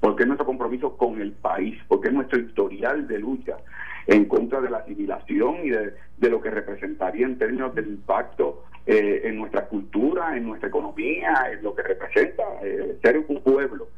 [0.00, 3.56] porque es nuestro compromiso con el país, porque es nuestro historial de lucha
[4.06, 5.94] en contra de la asimilación y de,
[6.30, 11.62] lo que representaría en términos del impacto eh, en nuestra cultura, en nuestra economía, en
[11.62, 13.88] lo que representa eh, ser un pueblo.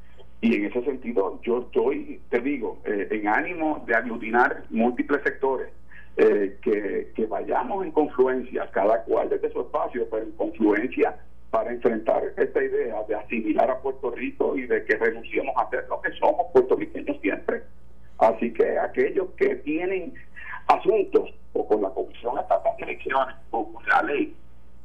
[0.41, 5.69] Y en ese sentido yo estoy, te digo, eh, en ánimo de aglutinar múltiples sectores,
[6.17, 11.15] que, que vayamos en confluencia, cada cual desde su espacio, pero en confluencia
[11.51, 15.87] para enfrentar esta idea de asimilar a Puerto Rico y de que renunciemos a ser
[15.89, 17.63] lo que somos puertorriqueños siempre.
[18.19, 20.15] Así que aquellos que tienen
[20.69, 24.35] asuntos o con la Comisión Estatal de Elecciones o con la ley,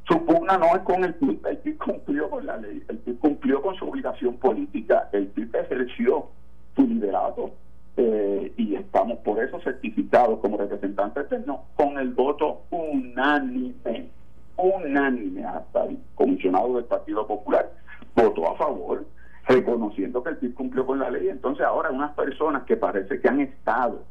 [0.08, 3.18] su pugna no es con el PIB, el PIB cumplió con la ley, el PIB
[3.18, 6.26] cumplió con su obligación política, el PIB ejerció
[6.74, 7.52] su liderato
[7.96, 14.08] eh, y estamos por eso certificados como representantes no con el voto unánime,
[14.56, 17.70] unánime hasta el comisionado del Partido Popular
[18.14, 19.04] votó a favor
[19.46, 21.28] reconociendo que el PIB cumplió con la ley.
[21.28, 24.04] Entonces ahora unas personas que parece que han estado,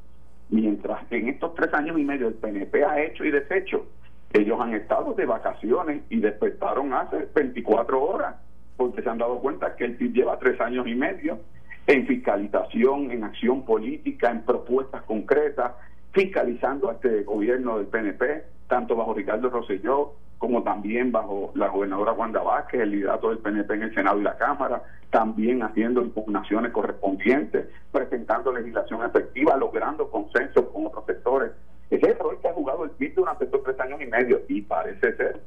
[0.49, 3.85] mientras en estos tres años y medio el PNP ha hecho y deshecho,
[4.33, 8.35] ellos han estado de vacaciones y despertaron hace 24 horas,
[8.77, 11.39] porque se han dado cuenta que el PIB lleva tres años y medio
[11.87, 15.73] en fiscalización, en acción política, en propuestas concretas,
[16.11, 22.13] fiscalizando a este gobierno del PNP, tanto bajo Ricardo Rosselló como también bajo la gobernadora
[22.13, 26.71] Wanda Vázquez, el liderato del PNP en el Senado y la Cámara, también haciendo impugnaciones
[26.71, 31.51] correspondientes, presentando legislación efectiva, logrando consenso con otros sectores.
[31.91, 34.41] Ese es el rol que ha jugado el PIB durante estos tres años y medio
[34.47, 35.41] y parece ser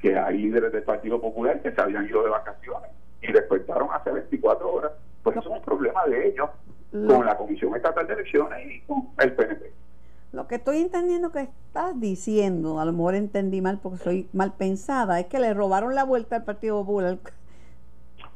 [0.00, 2.90] que hay líderes del Partido Popular que se habían ido de vacaciones
[3.22, 4.90] y despertaron hace 24 horas.
[5.22, 6.50] Pues eso es un problema de ellos
[6.90, 9.72] con la Comisión Estatal de Elecciones y con el PNP.
[10.32, 14.52] Lo que estoy entendiendo que estás diciendo, a lo mejor entendí mal porque soy mal
[14.52, 17.18] pensada, es que le robaron la vuelta al Partido Popular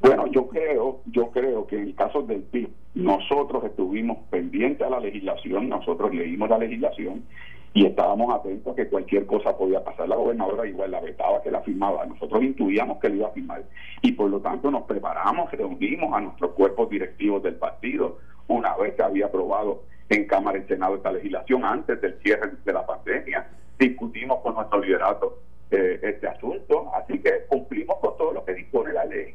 [0.00, 4.90] bueno, yo creo, yo creo que en el caso del PIB, nosotros estuvimos pendientes a
[4.90, 7.24] la legislación, nosotros leímos la legislación
[7.72, 10.08] y estábamos atentos a que cualquier cosa podía pasar.
[10.08, 12.04] La gobernadora igual la vetaba, que la firmaba.
[12.04, 13.64] Nosotros intuíamos que lo iba a firmar.
[14.02, 18.94] Y por lo tanto nos preparamos, reunimos a nuestros cuerpos directivos del partido una vez
[18.94, 23.46] que había aprobado en Cámara y Senado esta legislación antes del cierre de la pandemia.
[23.78, 25.38] Discutimos con nuestro liderato
[25.70, 29.34] eh, este asunto, así que cumplimos con todo lo que dispone la ley.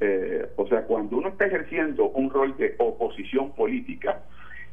[0.00, 4.20] Eh, o sea, cuando uno está ejerciendo un rol de oposición política,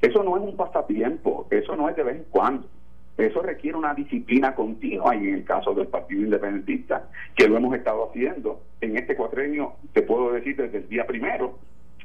[0.02, 2.68] eso no es un pasatiempo, eso no es de vez en cuando.
[3.18, 7.76] Eso requiere una disciplina continua y en el caso del Partido Independentista, que lo hemos
[7.76, 11.58] estado haciendo en este cuatrenio, te puedo decir desde el día primero.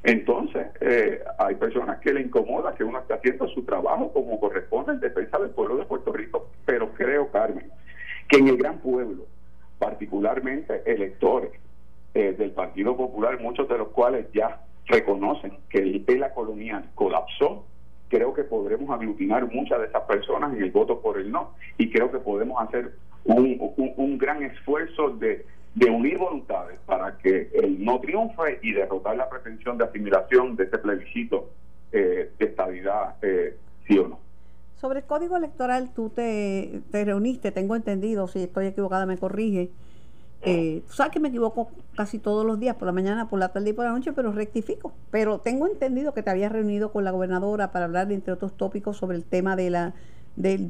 [0.05, 4.93] Entonces, eh, hay personas que le incomoda que uno esté haciendo su trabajo como corresponde
[4.93, 7.71] en defensa del pueblo de Puerto Rico, pero creo, Carmen,
[8.29, 9.27] que en el gran pueblo,
[9.79, 11.53] particularmente electores,
[12.15, 17.65] eh, del Partido Popular, muchos de los cuales ya reconocen que el ELA colonial colapsó,
[18.09, 21.91] creo que podremos aglutinar muchas de esas personas en el voto por el no y
[21.91, 22.93] creo que podemos hacer
[23.25, 23.57] un,
[23.97, 29.29] un, gran esfuerzo de, de unir voluntades para que el no triunfe y derrotar la
[29.29, 31.51] pretensión de asimilación de este plebiscito
[31.93, 33.57] eh, de estabilidad, eh,
[33.87, 34.19] sí o no.
[34.77, 39.71] Sobre el código electoral, tú te, te reuniste, tengo entendido, si estoy equivocada me corrige,
[40.45, 43.71] eh, sabes que me equivoco casi todos los días, por la mañana, por la tarde
[43.71, 44.93] y por la noche, pero rectifico.
[45.11, 48.97] Pero tengo entendido que te habías reunido con la gobernadora para hablar, entre otros tópicos,
[48.97, 49.95] sobre el tema de la
[50.35, 50.67] del,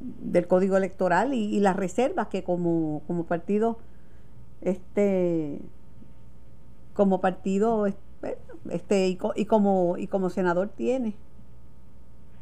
[0.00, 3.78] del, código electoral y, las reservas que como, como partido
[4.66, 5.58] este
[6.94, 7.86] como partido
[8.70, 11.14] este y, y como y como senador tiene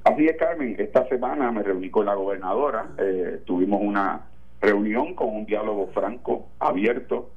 [0.05, 4.23] así es Carmen esta semana me reuní con la gobernadora eh, tuvimos una
[4.65, 7.31] reunión con un diálogo franco, abierto.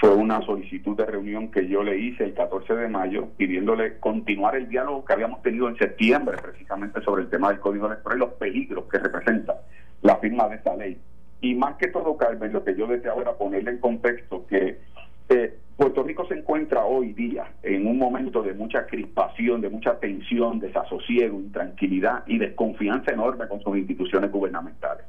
[0.00, 4.56] Fue una solicitud de reunión que yo le hice el 14 de mayo pidiéndole continuar
[4.56, 8.20] el diálogo que habíamos tenido en septiembre precisamente sobre el tema del Código Electoral y
[8.20, 9.60] los peligros que representa
[10.02, 10.98] la firma de esta ley.
[11.44, 14.78] Y más que todo, Carmen, lo que yo deseaba era ponerle en contexto que
[15.28, 20.00] eh, Puerto Rico se encuentra hoy día en un momento de mucha crispación, de mucha
[20.00, 25.04] tensión, desasosiego, intranquilidad y desconfianza enorme con sus instituciones gubernamentales.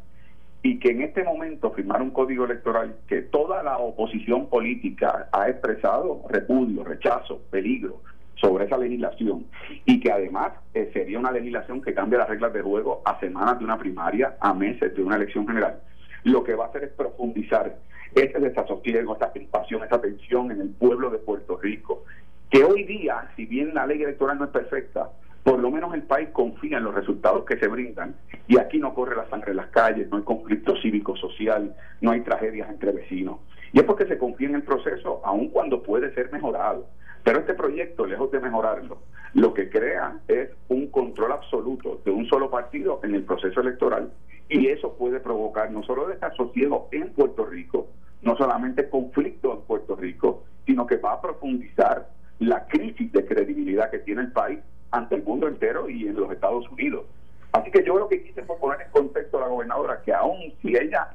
[0.62, 5.48] Y que en este momento firmar un código electoral que toda la oposición política ha
[5.48, 8.02] expresado repudio, rechazo, peligro
[8.41, 9.45] sobre esa legislación
[9.86, 13.58] y que además eh, sería una legislación que cambia las reglas de juego a semanas
[13.58, 15.80] de una primaria, a meses de una elección general,
[16.25, 17.77] lo que va a hacer es profundizar
[18.13, 22.03] ese desasosiego, esa crispación, esa tensión en el pueblo de Puerto Rico,
[22.49, 25.09] que hoy día, si bien la ley electoral no es perfecta,
[25.43, 28.15] por lo menos el país confía en los resultados que se brindan
[28.47, 32.21] y aquí no corre la sangre en las calles, no hay conflicto cívico-social, no hay
[32.21, 33.38] tragedias entre vecinos.
[33.71, 36.88] Y es porque se confía en el proceso, aun cuando puede ser mejorado.
[37.25, 38.99] Pero este proyecto, lejos de mejorarlo,
[39.33, 44.11] lo que crea es un control absoluto de un solo partido en el proceso electoral
[44.47, 47.88] y eso puede provocar no solo desasosiego en Puerto Rico,
[48.21, 52.07] no solamente conflicto en Puerto Rico, sino que va a profundizar
[52.38, 54.59] la crisis de credibilidad que tiene el país
[54.91, 57.05] ante el mundo entero y en los Estados Unidos.
[57.53, 60.53] Así que yo lo que quise fue poner en contexto a la gobernadora que aún
[60.61, 61.09] si ella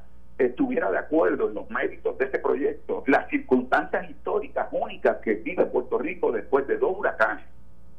[0.46, 5.66] estuviera de acuerdo en los méritos de este proyecto, las circunstancias históricas únicas que vive
[5.66, 7.44] Puerto Rico después de dos huracanes,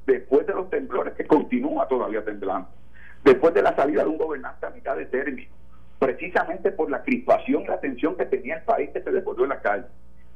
[0.08, 2.68] después de los temblores que continúa todavía temblando,
[3.24, 5.52] después de la salida de un gobernante a mitad de término,
[6.00, 9.50] precisamente por la crispación y la tensión que tenía el país que se desbordó en
[9.50, 9.86] la calle.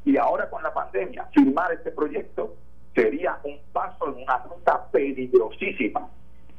[0.05, 2.55] Y ahora con la pandemia, firmar este proyecto
[2.93, 6.07] sería un paso en una ruta peligrosísima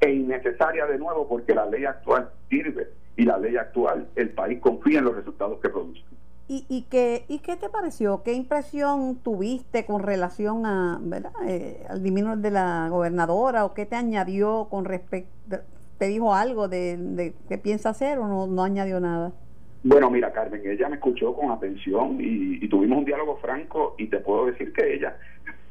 [0.00, 4.60] e innecesaria de nuevo porque la ley actual sirve y la ley actual, el país
[4.60, 6.02] confía en los resultados que produce.
[6.48, 8.22] ¿Y, y, qué, ¿Y qué te pareció?
[8.22, 11.32] ¿Qué impresión tuviste con relación a, ¿verdad?
[11.48, 15.56] Eh, al disminuir de la gobernadora o qué te añadió con respecto,
[15.98, 19.32] te dijo algo de, de qué piensa hacer o no, no añadió nada?
[19.82, 24.06] Bueno, mira, Carmen, ella me escuchó con atención y, y, tuvimos un diálogo franco y
[24.06, 25.16] te puedo decir que ella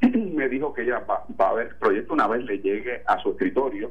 [0.00, 3.18] me dijo que ella va, va, a ver el proyecto una vez le llegue a
[3.18, 3.90] su escritorio,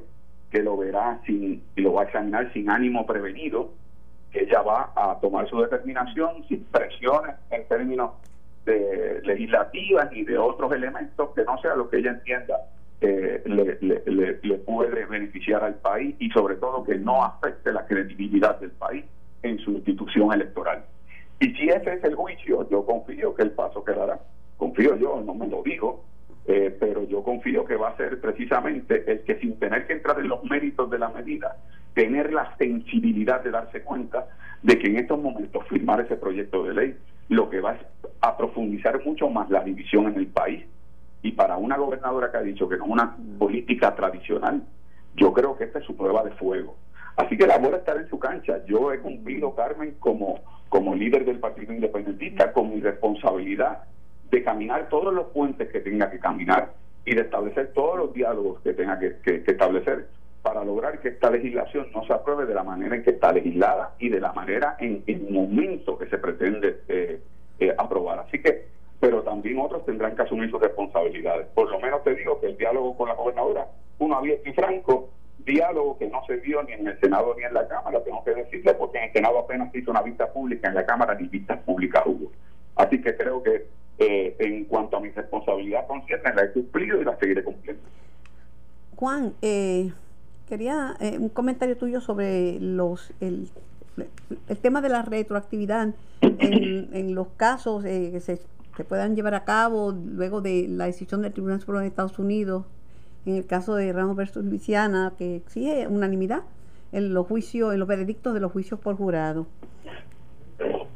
[0.55, 3.71] que lo verá sin, y lo va a examinar sin ánimo prevenido,
[4.31, 8.11] que ella va a tomar su determinación sin presiones en términos
[8.65, 12.55] de legislativas y de otros elementos que no sea lo que ella entienda
[13.01, 17.85] eh, le, le, le, puede beneficiar al país y sobre todo que no afecte la
[17.85, 19.03] credibilidad del país
[19.43, 20.85] en su institución electoral.
[21.41, 24.21] Y si ese es el juicio, yo confío que el paso quedará.
[24.55, 26.01] Confío yo, no me lo digo,
[26.47, 30.19] eh, pero yo confío que va a ser precisamente el que sin tener que entrar
[30.19, 31.55] en los méritos de la medida,
[31.93, 34.27] tener la sensibilidad de darse cuenta
[34.62, 36.97] de que en estos momentos firmar ese proyecto de ley
[37.29, 37.77] lo que va
[38.21, 40.65] a profundizar mucho más la división en el país.
[41.23, 44.62] Y para una gobernadora que ha dicho que no es una política tradicional,
[45.15, 46.75] yo creo que esta es su prueba de fuego.
[47.15, 48.63] Así que la bola estar en su cancha.
[48.65, 53.84] Yo he cumplido, Carmen, como, como líder del Partido Independentista, con mi responsabilidad
[54.31, 56.73] de caminar todos los puentes que tenga que caminar
[57.05, 60.07] y de establecer todos los diálogos que tenga que, establecer
[60.41, 63.95] para lograr que esta legislación no se apruebe de la manera en que está legislada
[63.99, 67.19] y de la manera en el momento que se pretende eh,
[67.59, 68.19] eh, aprobar.
[68.19, 68.67] Así que,
[68.99, 71.47] pero también otros tendrán que asumir sus responsabilidades.
[71.53, 73.67] Por lo menos te digo que el diálogo con la gobernadora,
[73.99, 75.09] uno abierto y franco,
[75.45, 78.33] diálogo que no se vio ni en el Senado ni en la Cámara, tengo que
[78.33, 81.59] decirle, porque en el Senado apenas hizo una vista pública, en la Cámara ni vistas
[81.59, 82.31] públicas hubo.
[82.75, 83.65] Así que creo que
[83.99, 87.81] eh, en cuanto a mi responsabilidad consciente, la he cumplido y la seguiré cumpliendo.
[88.95, 89.91] Juan, eh,
[90.47, 93.49] quería eh, un comentario tuyo sobre los el,
[94.47, 98.39] el tema de la retroactividad en, en los casos eh, que se,
[98.75, 102.65] se, puedan llevar a cabo luego de la decisión del Tribunal Supremo de Estados Unidos,
[103.25, 106.43] en el caso de Ramos versus Luisiana, que exige unanimidad
[106.91, 109.47] en los juicios, en los veredictos de los juicios por jurado.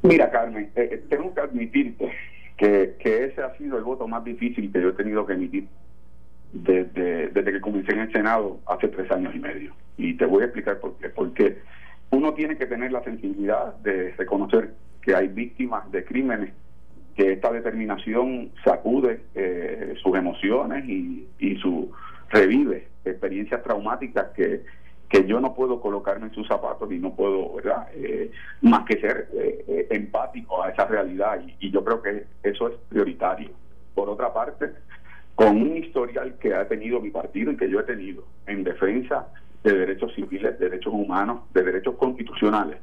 [0.03, 2.11] Mira, Carmen, eh, tengo que admitirte
[2.59, 5.67] que, que ese ha sido el voto más difícil que yo he tenido que emitir
[6.51, 9.73] desde, desde que comencé en el Senado hace tres años y medio.
[9.97, 11.09] Y te voy a explicar por qué.
[11.09, 11.59] Porque
[12.11, 16.51] uno tiene que tener la sensibilidad de reconocer que hay víctimas de crímenes,
[17.15, 21.89] que esta determinación sacude eh, sus emociones y, y su
[22.29, 24.63] revive experiencias traumáticas que,
[25.09, 27.87] que yo no puedo colocarme en sus zapatos y no puedo, ¿verdad?
[27.95, 28.31] Eh,
[28.61, 32.75] más que ser eh, empático a esa realidad y, y yo creo que eso es
[32.89, 33.49] prioritario.
[33.95, 34.71] Por otra parte,
[35.35, 39.27] con un historial que ha tenido mi partido y que yo he tenido en defensa
[39.63, 42.77] de derechos civiles, de derechos humanos, de derechos constitucionales,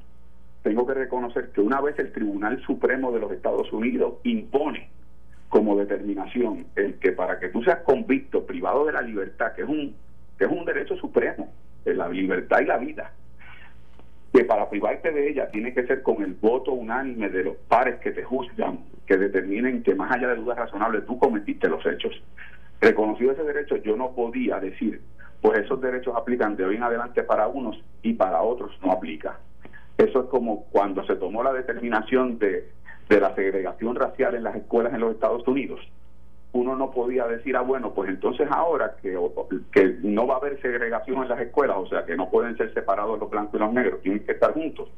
[0.63, 4.89] tengo que reconocer que una vez el Tribunal Supremo de los Estados Unidos impone
[5.49, 9.69] como determinación el que para que tú seas convicto, privado de la libertad, que es
[9.69, 9.95] un,
[10.37, 11.53] que es un derecho supremo,
[11.95, 13.13] la libertad y la vida,
[14.33, 17.97] que para privarte de ella tiene que ser con el voto unánime de los pares
[18.01, 22.13] que te juzgan, que determinen que más allá de dudas razonables tú cometiste los hechos.
[22.81, 25.01] Reconocido ese derecho, yo no podía decir,
[25.41, 29.39] pues esos derechos aplican de hoy en adelante para unos y para otros no aplica.
[29.97, 32.69] Eso es como cuando se tomó la determinación de,
[33.09, 35.81] de la segregación racial en las escuelas en los Estados Unidos
[36.53, 39.19] uno no podía decir, ah, bueno, pues entonces ahora que,
[39.73, 42.73] que no va a haber segregación en las escuelas, o sea, que no pueden ser
[42.73, 44.89] separados los blancos y los negros, tienen que estar juntos.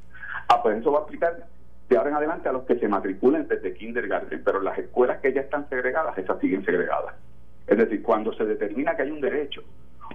[0.49, 1.46] Ah, pues eso va a aplicar
[1.88, 5.32] de ahora en adelante a los que se matriculen desde kindergarten, pero las escuelas que
[5.32, 7.14] ya están segregadas, esas siguen segregadas.
[7.66, 9.62] Es decir, cuando se determina que hay un derecho,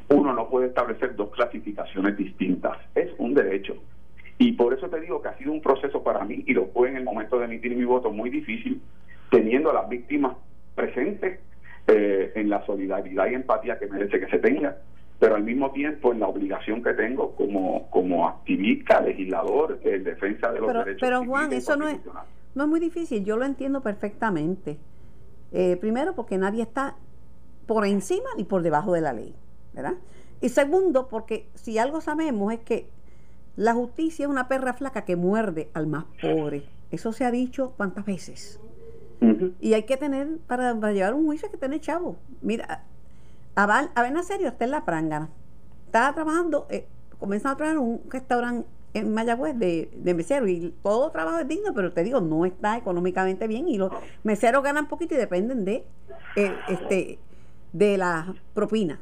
[0.09, 3.75] uno no puede establecer dos clasificaciones distintas, es un derecho.
[4.37, 6.89] Y por eso te digo que ha sido un proceso para mí, y lo fue
[6.89, 8.81] en el momento de emitir mi voto muy difícil,
[9.29, 10.35] teniendo a las víctimas
[10.75, 11.39] presente
[11.87, 14.77] eh, en la solidaridad y empatía que merece que se tenga,
[15.19, 20.51] pero al mismo tiempo en la obligación que tengo como, como activista, legislador, en defensa
[20.51, 21.01] de los pero, derechos.
[21.01, 21.99] Pero Juan, eso no es,
[22.55, 24.77] no es muy difícil, yo lo entiendo perfectamente.
[25.51, 26.95] Eh, primero, porque nadie está
[27.67, 29.35] por encima ni por debajo de la ley,
[29.73, 29.93] ¿verdad?
[30.41, 32.87] Y segundo, porque si algo sabemos es que
[33.55, 36.63] la justicia es una perra flaca que muerde al más pobre.
[36.91, 38.59] Eso se ha dicho cuántas veces.
[39.59, 42.17] Y hay que tener, para, llevar un juicio, que tener chavo.
[42.41, 42.83] Mira,
[43.55, 45.29] a, a serio está en la prangana.
[45.85, 46.87] Estaba trabajando, eh,
[47.19, 51.47] comenzó a trabajar en un restaurante en Mayagüez de, de mesero y todo trabajo es
[51.47, 53.91] digno, pero te digo, no está económicamente bien y los
[54.23, 55.83] meseros ganan poquito y dependen de
[56.35, 57.19] eh, este
[57.71, 58.99] de la propina.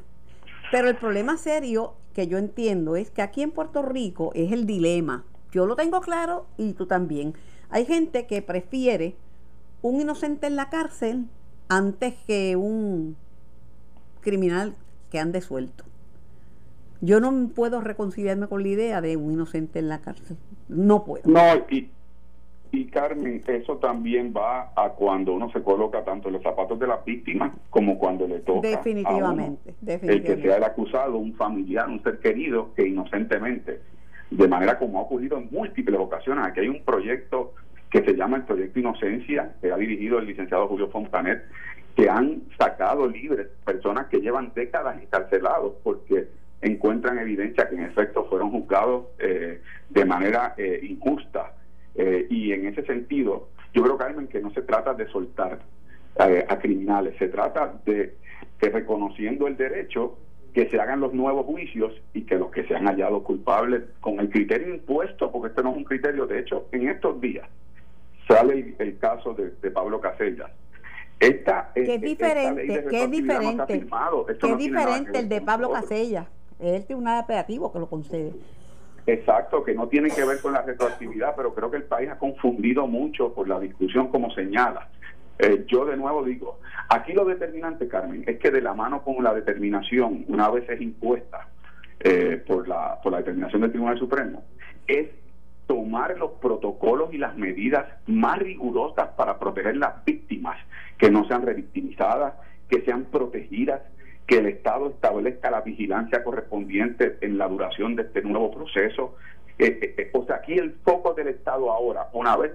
[0.70, 4.66] Pero el problema serio que yo entiendo es que aquí en Puerto Rico es el
[4.66, 5.24] dilema.
[5.50, 7.34] Yo lo tengo claro y tú también.
[7.68, 9.14] Hay gente que prefiere
[9.82, 11.26] un inocente en la cárcel
[11.68, 13.16] antes que un
[14.20, 14.74] criminal
[15.10, 15.84] que ande suelto.
[17.00, 20.36] Yo no puedo reconciliarme con la idea de un inocente en la cárcel.
[20.68, 21.24] No puedo.
[21.28, 21.90] No, y,
[22.70, 26.86] y Carmen, eso también va a cuando uno se coloca tanto en los zapatos de
[26.86, 28.68] la víctima como cuando le toca.
[28.68, 33.80] Definitivamente, El que sea el acusado, un familiar, un ser querido, que inocentemente,
[34.30, 37.52] de manera como ha ocurrido en múltiples ocasiones, aquí hay un proyecto
[37.92, 41.44] que se llama el Proyecto Inocencia, que ha dirigido el licenciado Julio Fontanet,
[41.94, 46.26] que han sacado libres personas que llevan décadas encarcelados porque
[46.62, 51.52] encuentran evidencia que en efecto fueron juzgados eh, de manera eh, injusta.
[51.94, 55.60] Eh, y en ese sentido, yo creo, Carmen, que no se trata de soltar
[56.18, 58.14] a criminales, se trata de
[58.58, 60.18] que reconociendo el derecho
[60.52, 64.20] que se hagan los nuevos juicios y que los que se han hallado culpables con
[64.20, 67.48] el criterio impuesto, porque este no es un criterio, de hecho, en estos días
[68.34, 70.50] sale el, caso de, Pablo Casellas.
[71.18, 72.74] Esta, que es diferente, que
[73.04, 76.26] es diferente, que es diferente el de Pablo Casellas.
[76.58, 78.32] Es el tribunal operativo que lo concede.
[79.06, 82.18] Exacto, que no tiene que ver con la retroactividad, pero creo que el país ha
[82.18, 84.88] confundido mucho por la discusión como señala.
[85.38, 89.22] Eh, yo de nuevo digo, aquí lo determinante, Carmen, es que de la mano con
[89.24, 91.48] la determinación, una vez es impuesta
[91.98, 94.44] eh, por, la, por la determinación del Tribunal Supremo,
[94.86, 95.08] es
[95.72, 100.58] tomar los protocolos y las medidas más rigurosas para proteger las víctimas,
[100.98, 102.34] que no sean revictimizadas,
[102.68, 103.80] que sean protegidas,
[104.26, 109.16] que el Estado establezca la vigilancia correspondiente en la duración de este nuevo proceso.
[109.58, 112.52] Eh, eh, eh, o sea, aquí el foco del Estado ahora, una vez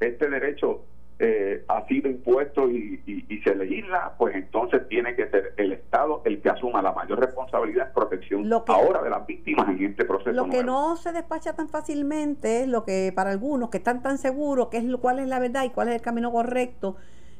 [0.00, 0.86] este derecho
[1.20, 3.00] eh, ha sido impuesto y,
[3.44, 7.88] se legisla, pues entonces tiene que ser el Estado el que asuma la mayor responsabilidad
[7.88, 10.32] de protección ahora de las víctimas en este proceso.
[10.32, 14.18] Lo que no se despacha tan fácilmente es lo que para algunos que están tan
[14.18, 16.96] seguros que es lo, cuál es la verdad y cuál es el camino correcto,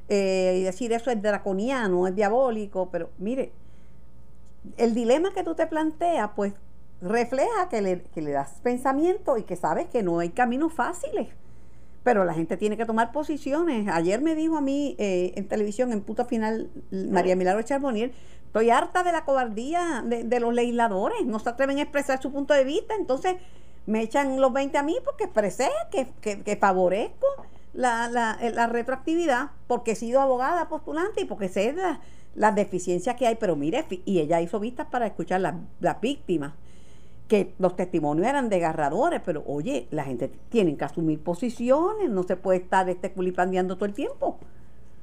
[0.08, 3.50] eh, y decir eso es draconiano, es diabólico, pero mire,
[4.76, 6.52] el dilema que tú te planteas, pues
[7.00, 11.28] refleja que le, que le das pensamiento y que sabes que no hay caminos fáciles
[12.04, 13.88] pero la gente tiene que tomar posiciones.
[13.88, 18.12] Ayer me dijo a mí eh, en televisión, en puta final, María Milagro Charbonier,
[18.46, 22.54] estoy harta de la cobardía de, los legisladores, no se atreven a expresar su punto
[22.54, 23.36] de vista, entonces
[23.86, 27.26] me echan los 20 a mí porque expresé que, que, favorezco
[27.72, 31.74] la, la, la, retroactividad, porque he sido abogada postulante y porque sé
[32.34, 36.52] las deficiencias que hay, pero mire, y ella hizo vistas para escuchar las, las víctimas
[37.28, 42.36] que los testimonios eran desgarradores, pero oye, la gente tiene que asumir posiciones, no se
[42.36, 44.38] puede estar este culipandeando todo el tiempo.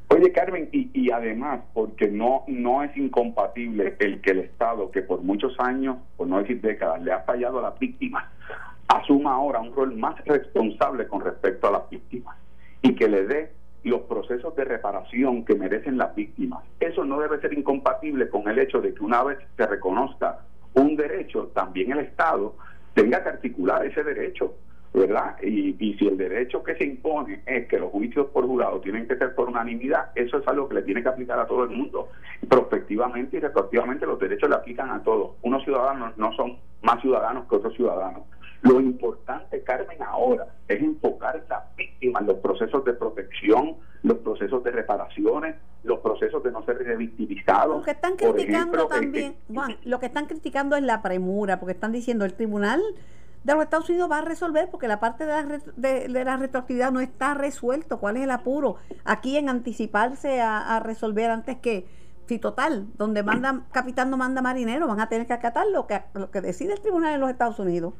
[0.10, 5.02] Oye, Carmen, y, y, además, porque no, no es incompatible el que el Estado, que
[5.02, 8.26] por muchos años, por no decir décadas, le ha fallado a las víctimas,
[8.90, 12.36] asuma ahora un rol más responsable con respecto a las víctimas
[12.82, 13.52] y que le dé
[13.84, 16.64] los procesos de reparación que merecen las víctimas.
[16.80, 20.40] Eso no debe ser incompatible con el hecho de que una vez se reconozca
[20.74, 22.56] un derecho, también el Estado
[22.94, 24.54] tenga que articular ese derecho.
[24.94, 25.38] ¿verdad?
[25.42, 29.08] Y, y si el derecho que se impone es que los juicios por jurado tienen
[29.08, 31.70] que ser por unanimidad, eso es algo que le tiene que aplicar a todo el
[31.70, 32.10] mundo.
[32.50, 35.38] Prospectivamente y retroactivamente los derechos le aplican a todos.
[35.44, 38.24] Unos ciudadanos no son más ciudadanos que otros ciudadanos.
[38.62, 44.64] Lo importante, Carmen, ahora es enfocar a las víctimas, los procesos de protección, los procesos
[44.64, 47.78] de reparaciones, los procesos de no ser revictimizados.
[47.78, 51.92] Lo que están criticando también, Juan, lo que están criticando es la premura, porque están
[51.92, 52.82] diciendo el tribunal
[53.44, 56.92] de los Estados Unidos va a resolver porque la parte de la, de, la retroactividad
[56.92, 58.00] no está resuelto.
[58.00, 58.76] ¿Cuál es el apuro?
[59.04, 61.88] Aquí en anticiparse a, resolver antes que,
[62.28, 66.02] si total, donde manda capitán no manda marinero, van a tener que acatar lo que,
[66.14, 67.94] lo que decide el tribunal en los Estados Unidos.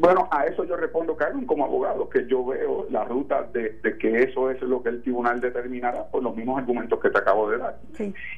[0.00, 4.22] Bueno, a eso yo respondo, Carmen, como abogado, que yo veo la ruta de, que
[4.22, 7.58] eso es lo que el tribunal determinará por los mismos argumentos que te acabo de
[7.58, 7.80] dar.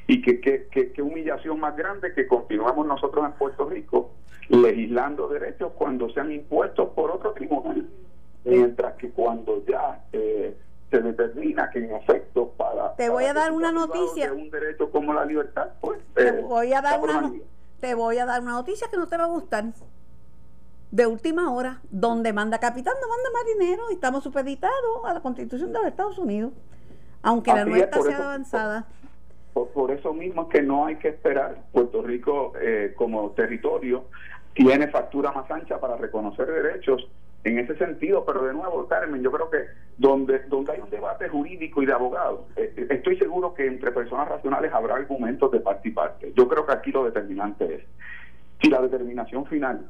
[0.07, 4.09] Y que, que, humillación más grande que continuamos nosotros en Puerto Rico
[4.49, 7.87] legislando derechos cuando sean impuestos por otro tribunal.
[8.43, 10.57] Mientras que cuando ya eh,
[10.89, 12.95] se determina que en efecto para...
[12.95, 14.33] Te voy a dar una noticia.
[14.33, 15.99] un derecho como la libertad, pues...
[16.15, 17.31] Te, eh, voy a dar una,
[17.79, 19.65] te voy a dar una noticia que no te va a gustar
[20.91, 25.71] de última hora, donde manda capitán, no manda marinero, y estamos supeditados a la constitución
[25.71, 26.51] de los Estados Unidos,
[27.23, 28.85] aunque la nuestra sea avanzada.
[29.53, 31.63] Por, eso mismo es que no hay que esperar.
[31.71, 34.05] Puerto Rico eh, como territorio
[34.53, 37.07] tiene factura más ancha para reconocer derechos
[37.43, 39.65] en ese sentido, pero de nuevo, Carmen, yo creo que
[39.97, 43.91] donde, donde hay un debate jurídico y de abogados, eh, eh, estoy seguro que entre
[43.91, 46.33] personas racionales habrá argumentos de parte y parte.
[46.35, 47.81] Yo creo que aquí lo determinante es,
[48.61, 49.89] si la determinación final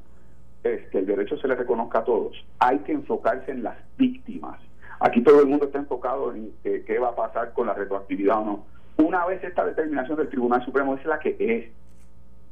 [0.64, 4.60] es que el derecho se le reconozca a todos, hay que enfocarse en las víctimas.
[5.00, 8.46] Aquí todo el mundo está enfocado en qué va a pasar con la retroactividad o
[8.46, 8.66] no.
[8.98, 11.72] Una vez esta determinación del Tribunal Supremo es la que es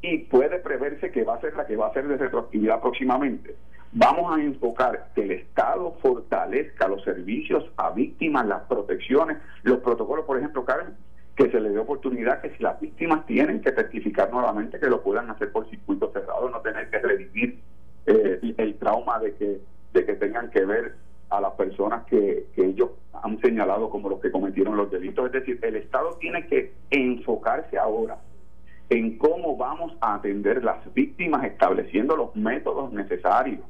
[0.01, 3.55] y puede preverse que va a ser la que va a ser de retroactividad próximamente.
[3.91, 10.26] Vamos a enfocar que el Estado fortalezca los servicios a víctimas, las protecciones, los protocolos,
[10.26, 10.95] por ejemplo, Karen,
[11.36, 15.01] que se le dé oportunidad que si las víctimas tienen que testificar nuevamente, que lo
[15.01, 17.60] puedan hacer por circuito cerrado, no tener que revivir
[18.06, 19.60] eh, el trauma de que,
[19.93, 20.95] de que tengan que ver
[21.30, 25.28] a las personas que, que ellos han señalado como los que cometieron los delitos.
[25.28, 28.18] Es decir, el Estado tiene que enfocarse ahora
[28.89, 33.62] en cómo vamos a atender las víctimas estableciendo los métodos necesarios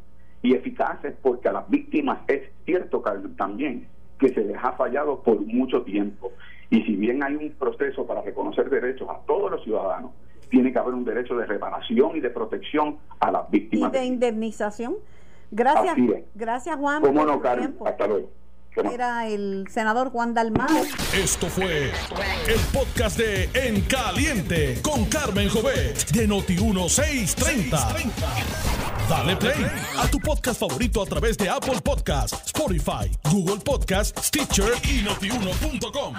[0.41, 3.03] y eficaces porque a las víctimas es cierto
[3.36, 6.32] también que se les ha fallado por mucho tiempo
[6.69, 10.11] y si bien hay un proceso para reconocer derechos a todos los ciudadanos
[10.50, 14.06] tiene que haber un derecho de reparación y de protección a las víctimas y de
[14.06, 14.95] indemnización.
[15.52, 15.95] Gracias
[16.36, 17.41] gracias Juan ¿Cómo no,
[17.86, 18.30] hasta luego.
[18.76, 20.68] Era el senador Juan Dalmau.
[21.14, 21.91] Esto fue
[22.47, 28.14] el podcast de En Caliente con Carmen Jovet de Noti1630.
[29.10, 29.66] Dale play
[29.97, 36.14] a tu podcast favorito a través de Apple Podcasts, Spotify, Google Podcasts, Stitcher y notiuno.com.